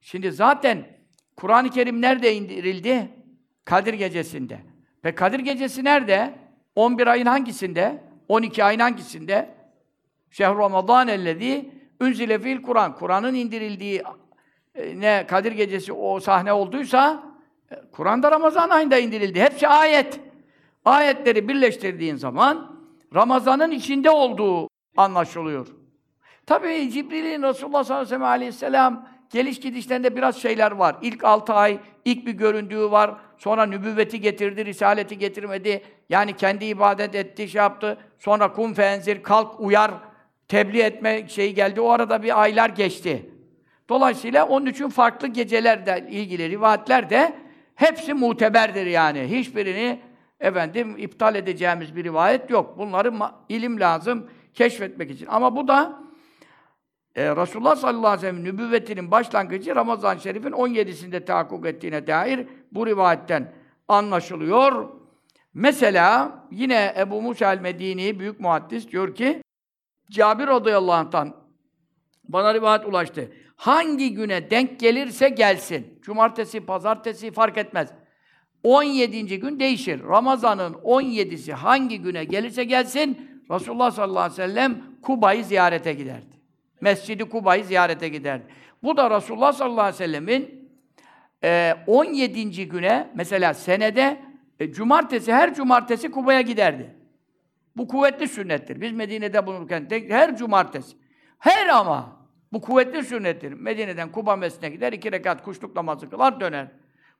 [0.00, 0.93] Şimdi zaten
[1.36, 3.08] Kur'an-ı Kerim nerede indirildi?
[3.64, 4.58] Kadir gecesinde.
[5.04, 6.34] Ve Kadir gecesi nerede?
[6.74, 8.02] 11 ayın hangisinde?
[8.28, 9.54] 12 ayın hangisinde?
[10.30, 11.70] Şehr Ramazan ellezî
[12.00, 12.94] unzile fil Kur'an.
[12.94, 14.02] Kur'an'ın indirildiği
[14.74, 17.22] e, ne Kadir gecesi o sahne olduysa
[17.92, 19.40] Kur'an'da Ramazan ayında indirildi.
[19.40, 20.20] Hepsi ayet.
[20.84, 22.76] Ayetleri birleştirdiğin zaman
[23.14, 25.66] Ramazan'ın içinde olduğu anlaşılıyor.
[26.46, 30.96] Tabii Cibril'in Resulullah sallallahu aleyhi ve sellem geliş gidişlerinde biraz şeyler var.
[31.02, 33.14] İlk altı ay, ilk bir göründüğü var.
[33.38, 35.82] Sonra nübüvveti getirdi, risaleti getirmedi.
[36.08, 37.98] Yani kendi ibadet etti, şey yaptı.
[38.18, 39.90] Sonra kum fenzir, kalk uyar,
[40.48, 41.80] tebliğ etme şeyi geldi.
[41.80, 43.30] O arada bir aylar geçti.
[43.88, 47.34] Dolayısıyla onun için farklı gecelerle ilgili rivayetler de
[47.74, 49.20] hepsi muteberdir yani.
[49.20, 50.00] Hiçbirini
[50.40, 52.78] efendim iptal edeceğimiz bir rivayet yok.
[52.78, 53.12] Bunları
[53.48, 55.26] ilim lazım keşfetmek için.
[55.26, 56.03] Ama bu da
[57.14, 62.86] e, Resulullah sallallahu aleyhi ve sellem nübüvvetinin başlangıcı Ramazan-ı Şerif'in 17'sinde tahakkuk ettiğine dair bu
[62.86, 63.52] rivayetten
[63.88, 64.88] anlaşılıyor.
[65.54, 69.42] Mesela yine Ebu Musa el-Medini büyük muhaddis diyor ki
[70.10, 71.36] Cabir radıyallahu anh'tan
[72.28, 73.32] bana rivayet ulaştı.
[73.56, 75.98] Hangi güne denk gelirse gelsin.
[76.02, 77.88] Cumartesi, pazartesi fark etmez.
[78.62, 79.40] 17.
[79.40, 80.02] gün değişir.
[80.02, 86.34] Ramazan'ın 17'si hangi güne gelirse gelsin Resulullah sallallahu aleyhi ve sellem Kuba'yı ziyarete giderdi.
[86.84, 88.44] Mescidi Kuba'yı ziyarete giderdi.
[88.82, 90.70] Bu da Resulullah sallallahu aleyhi ve sellemin
[91.44, 92.68] e, 17.
[92.68, 94.22] güne mesela senede
[94.60, 96.94] e, cumartesi her cumartesi Kuba'ya giderdi.
[97.76, 98.80] Bu kuvvetli sünnettir.
[98.80, 100.96] Biz Medine'de bulunurken tek, her cumartesi.
[101.38, 103.52] Her ama bu kuvvetli sünnettir.
[103.52, 106.66] Medine'den Kuba Mescidine gider, iki rekat kuşluk namazı kılar, döner.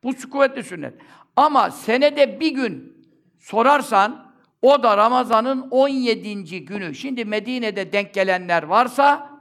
[0.02, 0.94] Bu kuvvetli sünnet.
[1.36, 2.96] Ama senede bir gün
[3.38, 6.64] sorarsan, o da Ramazan'ın 17.
[6.64, 6.94] günü.
[6.94, 9.33] Şimdi Medine'de denk gelenler varsa,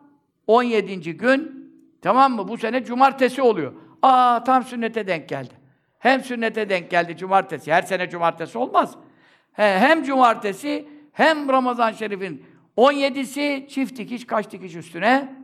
[0.47, 1.17] 17.
[1.17, 1.71] gün,
[2.01, 2.47] tamam mı?
[2.47, 3.73] Bu sene cumartesi oluyor.
[4.01, 5.53] Aa tam sünnete denk geldi.
[5.99, 7.73] Hem sünnete denk geldi cumartesi.
[7.73, 8.95] Her sene cumartesi olmaz.
[9.53, 12.45] He, hem cumartesi hem Ramazan Şerif'in
[12.77, 15.35] 17'si çift dikiş kaç dikiş üstüne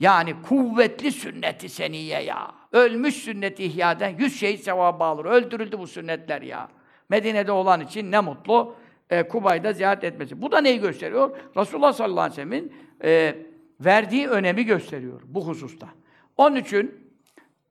[0.00, 2.54] yani kuvvetli sünneti seniye ya.
[2.72, 5.24] Ölmüş sünneti ihyaden yüz şehit sevabı alır.
[5.24, 6.68] Öldürüldü bu sünnetler ya.
[7.08, 8.74] Medine'de olan için ne mutlu
[9.10, 10.42] e, Kubay'da ziyaret etmesi.
[10.42, 11.36] Bu da neyi gösteriyor?
[11.56, 12.72] Resulullah sallallahu aleyhi ve sellem'in
[13.04, 13.36] e,
[13.80, 15.88] verdiği önemi gösteriyor bu hususta.
[16.36, 17.10] Onun için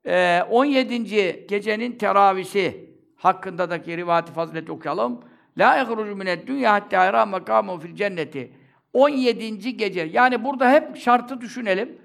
[0.05, 1.45] e, 17.
[1.49, 5.23] gecenin teravisi hakkındaki rivayeti fazileti okuyalım.
[5.57, 8.53] La ehrucu mined dünya hatta yara makamu fil cenneti.
[8.93, 9.77] 17.
[9.77, 10.01] gece.
[10.01, 12.01] Yani burada hep şartı düşünelim.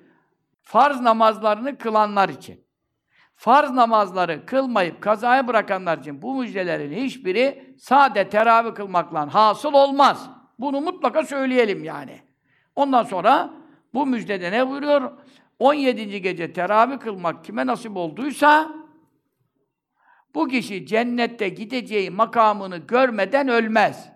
[0.62, 2.64] Farz namazlarını kılanlar için.
[3.36, 10.30] Farz namazları kılmayıp kazaya bırakanlar için bu müjdelerin hiçbiri sade teravih kılmakla hasıl olmaz.
[10.59, 12.20] Bunu mutlaka söyleyelim yani.
[12.76, 13.51] Ondan sonra
[13.95, 15.11] bu müjdede ne buyuruyor?
[15.59, 16.22] 17.
[16.22, 18.74] gece teravih kılmak kime nasip olduysa
[20.34, 24.09] bu kişi cennette gideceği makamını görmeden ölmez.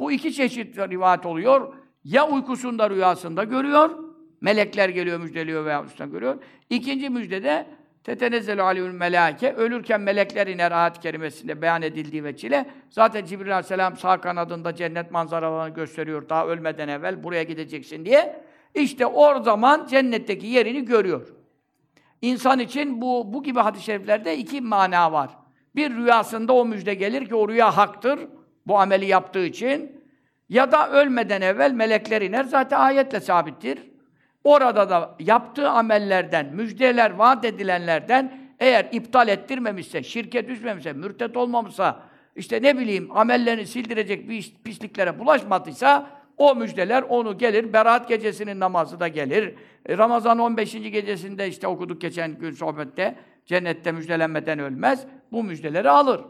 [0.00, 1.74] Bu iki çeşit rivayet oluyor.
[2.04, 3.98] Ya uykusunda rüyasında görüyor,
[4.40, 6.42] melekler geliyor müjdeliyor veya üstten görüyor.
[6.70, 7.66] İkinci müjdede
[8.04, 12.70] tetenezzelu aleyhül melâke ölürken melekler iner ayet kerimesinde beyan edildiği veçile.
[12.90, 18.44] Zaten Cibril aleyhisselam sağ kanadında cennet manzaralarını gösteriyor daha ölmeden evvel buraya gideceksin diye.
[18.74, 21.34] İşte o zaman cennetteki yerini görüyor.
[22.22, 25.30] İnsan için bu, bu gibi hadis-i şeriflerde iki mana var.
[25.76, 28.20] Bir rüyasında o müjde gelir ki o rüya haktır.
[28.66, 30.02] Bu ameli yaptığı için.
[30.48, 32.44] Ya da ölmeden evvel melekler iner.
[32.44, 33.78] Zaten ayetle sabittir.
[34.44, 42.02] Orada da yaptığı amellerden, müjdeler, vaat edilenlerden eğer iptal ettirmemişse, şirket düşmemişse, mürtet olmamışsa,
[42.36, 46.10] işte ne bileyim amellerini sildirecek bir pisliklere bulaşmadıysa
[46.40, 47.72] o müjdeler onu gelir.
[47.72, 49.54] Berat gecesinin namazı da gelir.
[49.86, 50.72] E, Ramazan 15.
[50.72, 53.14] gecesinde işte okuduk geçen gün sohbette.
[53.46, 55.06] Cennette müjdelenmeden ölmez.
[55.32, 56.20] Bu müjdeleri alır.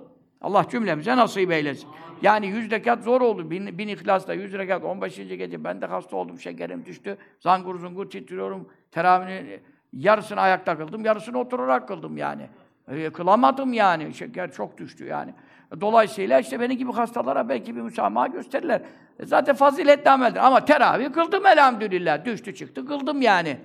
[0.40, 1.88] Allah cümlemize nasip eylesin.
[2.22, 3.50] Yani yüz rekat zor oldu.
[3.50, 4.84] Bin, bin ihlasla yüz rekat.
[4.84, 5.16] 15.
[5.16, 6.38] gece ben de hasta oldum.
[6.38, 7.16] Şekerim düştü.
[7.40, 8.68] Zangur zungur titriyorum.
[8.90, 9.60] Teravihinin
[9.92, 11.04] yarısını ayakta kıldım.
[11.04, 12.46] Yarısını oturarak kıldım yani.
[12.88, 14.14] E, kılamadım yani.
[14.14, 15.34] Şeker çok düştü yani.
[15.80, 18.82] Dolayısıyla işte benim gibi hastalara belki bir müsamaha gösterirler.
[19.18, 20.46] E zaten faziletli ameldir.
[20.46, 22.24] Ama teravih kıldım elhamdülillah.
[22.24, 23.56] Düştü çıktı kıldım yani.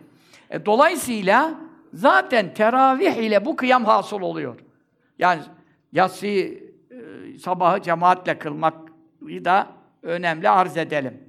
[0.49, 1.51] E dolayısıyla
[1.93, 4.59] zaten teravih ile bu kıyam hasıl oluyor.
[5.19, 5.41] Yani
[5.91, 8.73] yatsıyı e, sabahı cemaatle kılmak
[9.21, 9.67] da
[10.03, 11.23] önemli arz edelim.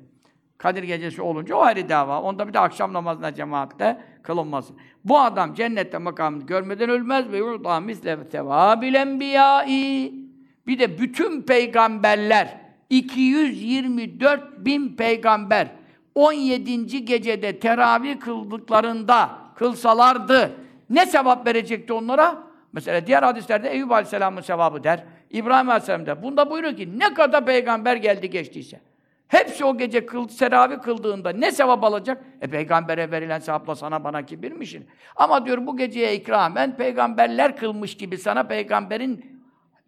[0.59, 2.23] Kadir gecesi olunca o ayrı dava.
[2.23, 4.75] Onda bir de akşam namazına cemaatle kılınması.
[5.05, 10.26] Bu adam cennette makamını görmeden ölmez ve yurda misle sevabil enbiyai.
[10.67, 12.61] Bir de bütün peygamberler
[12.91, 15.69] 224 bin peygamber
[16.15, 17.05] 17.
[17.05, 20.53] gecede teravih kıldıklarında kılsalardı
[20.91, 22.43] ne sevap verecekti onlara?
[22.73, 25.05] Mesela diğer hadislerde Eyüp Aleyhisselam'ın sevabı der.
[25.31, 26.23] İbrahim Aleyhisselam der.
[26.23, 28.81] Bunda buyuruyor ki ne kadar peygamber geldi geçtiyse.
[29.29, 32.25] Hepsi o gece kıl, teravih kıldığında ne sevap alacak?
[32.41, 34.87] E peygambere verilen sevapla sana bana kibirmişsin.
[35.17, 39.36] Ama diyor bu geceye ikramen peygamberler kılmış gibi sana peygamberin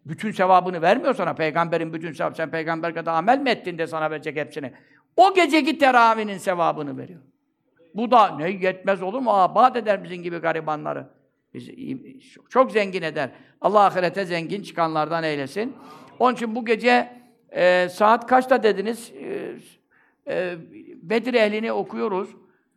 [0.09, 1.33] bütün sevabını vermiyor sana.
[1.33, 2.35] Peygamberin bütün sevabı.
[2.35, 4.73] Sen peygamber kadar amel mi ettin de sana verecek hepsini.
[5.17, 7.19] O geceki teravihinin sevabını veriyor.
[7.95, 9.31] Bu da ne yetmez olur mu?
[9.31, 11.07] Abat eder bizim gibi garibanları.
[11.53, 13.29] Bizi çok- zengin eder.
[13.61, 15.75] Allah ahirete zengin çıkanlardan eylesin.
[16.19, 17.09] Onun için bu gece
[17.51, 19.11] e, saat kaçta dediniz?
[19.15, 19.55] E,
[20.27, 20.55] e,
[21.01, 22.29] Bedir ehlini okuyoruz.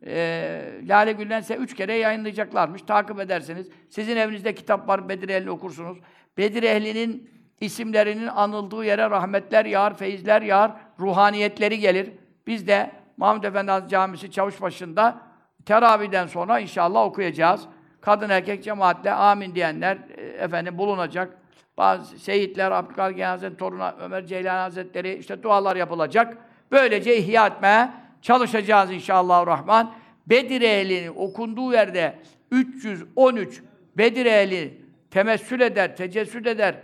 [0.05, 2.81] E, Lale Güllense üç kere yayınlayacaklarmış.
[2.81, 3.69] Takip ederseniz.
[3.89, 5.97] Sizin evinizde kitap var, Bedir ehlini okursunuz.
[6.37, 7.29] Bedir ehlinin
[7.61, 12.09] isimlerinin anıldığı yere rahmetler yağar, feyizler yağar, ruhaniyetleri gelir.
[12.47, 15.21] Biz de Mahmud Efendi Camisi Çavuşbaşı'nda
[15.65, 17.61] teravihden sonra inşallah okuyacağız.
[18.01, 21.37] Kadın erkek cemaatle amin diyenler e, efendim bulunacak.
[21.77, 26.37] Bazı seyitler, Abdülkadir Genel Hazretleri, torunu Ömer Ceylan Hazretleri işte dualar yapılacak.
[26.71, 29.93] Böylece ihya etmeye çalışacağız inşallah Rahman.
[30.27, 32.19] Bedir ehlinin okunduğu yerde
[32.51, 33.63] 313
[33.97, 34.82] Bedir ehli
[35.13, 36.75] temessül eder, tecessüd eder,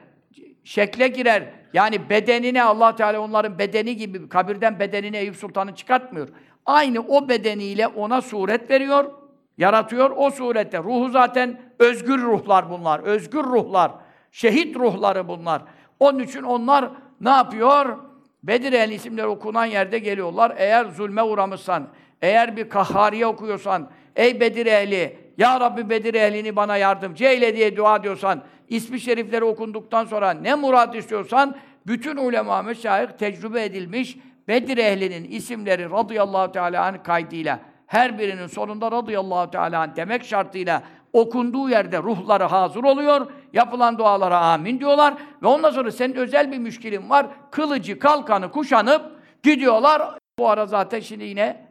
[0.64, 1.44] şekle girer.
[1.74, 6.28] Yani bedenine Allah Teala onların bedeni gibi kabirden bedenini Eyüp Sultan'ı çıkartmıyor.
[6.66, 9.12] Aynı o bedeniyle ona suret veriyor,
[9.58, 10.78] yaratıyor o surette.
[10.78, 13.00] Ruhu zaten özgür ruhlar bunlar.
[13.00, 13.92] Özgür ruhlar.
[14.32, 15.62] Şehit ruhları bunlar.
[16.00, 16.90] Onun için onlar
[17.22, 17.98] ne yapıyor?
[18.44, 20.54] Bedir ehli isimleri okunan yerde geliyorlar.
[20.58, 21.88] Eğer zulme uğramışsan,
[22.22, 27.78] eğer bir kahhariye okuyorsan, ey Bedir ehli, ya Rabbi Bedir ehlini bana yardımcı eyle diye
[27.78, 31.56] dua diyorsan, ismi şerifleri okunduktan sonra ne murat istiyorsan,
[31.88, 34.18] bütün ulema meşayih tecrübe edilmiş
[34.48, 40.84] Bedir ehlinin isimleri radıyallahu teala anh kaydıyla her birinin sonunda radıyallahu teala anh demek şartıyla
[41.14, 43.28] okunduğu yerde ruhları hazır oluyor.
[43.54, 45.14] Yapılan dualara amin diyorlar.
[45.44, 47.28] Ve ondan sonra senin özel bir müşkilin var.
[47.52, 49.02] Kılıcı, kalkanı kuşanıp
[49.44, 50.02] gidiyorlar.
[50.40, 51.66] Bu ara zaten şimdi yine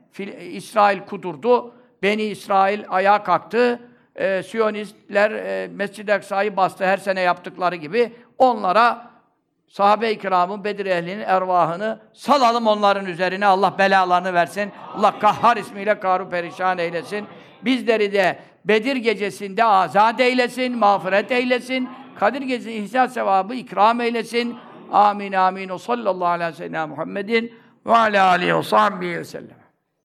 [0.51, 1.75] İsrail kudurdu.
[2.03, 3.81] Beni İsrail ayağa kalktı.
[4.17, 8.13] Ee, Siyonistler e, Mescid-i Aksa'yı bastı her sene yaptıkları gibi.
[8.39, 9.11] Onlara
[9.69, 13.47] sahabe-i kiramın, Bedir ehlinin ervahını salalım onların üzerine.
[13.47, 14.73] Allah belalarını versin.
[14.97, 17.27] Allah kahhar ismiyle karu perişan eylesin.
[17.65, 21.89] Bizleri de Bedir gecesinde azat eylesin, mağfiret eylesin.
[22.19, 24.57] Kadir gecesi ihsan sevabı ikram eylesin.
[24.93, 25.69] Amin amin.
[25.69, 27.55] O sallallahu aleyhi ve sellem Muhammedin
[27.87, 29.58] ve ala aleyhi ve sahbihi ve sellem.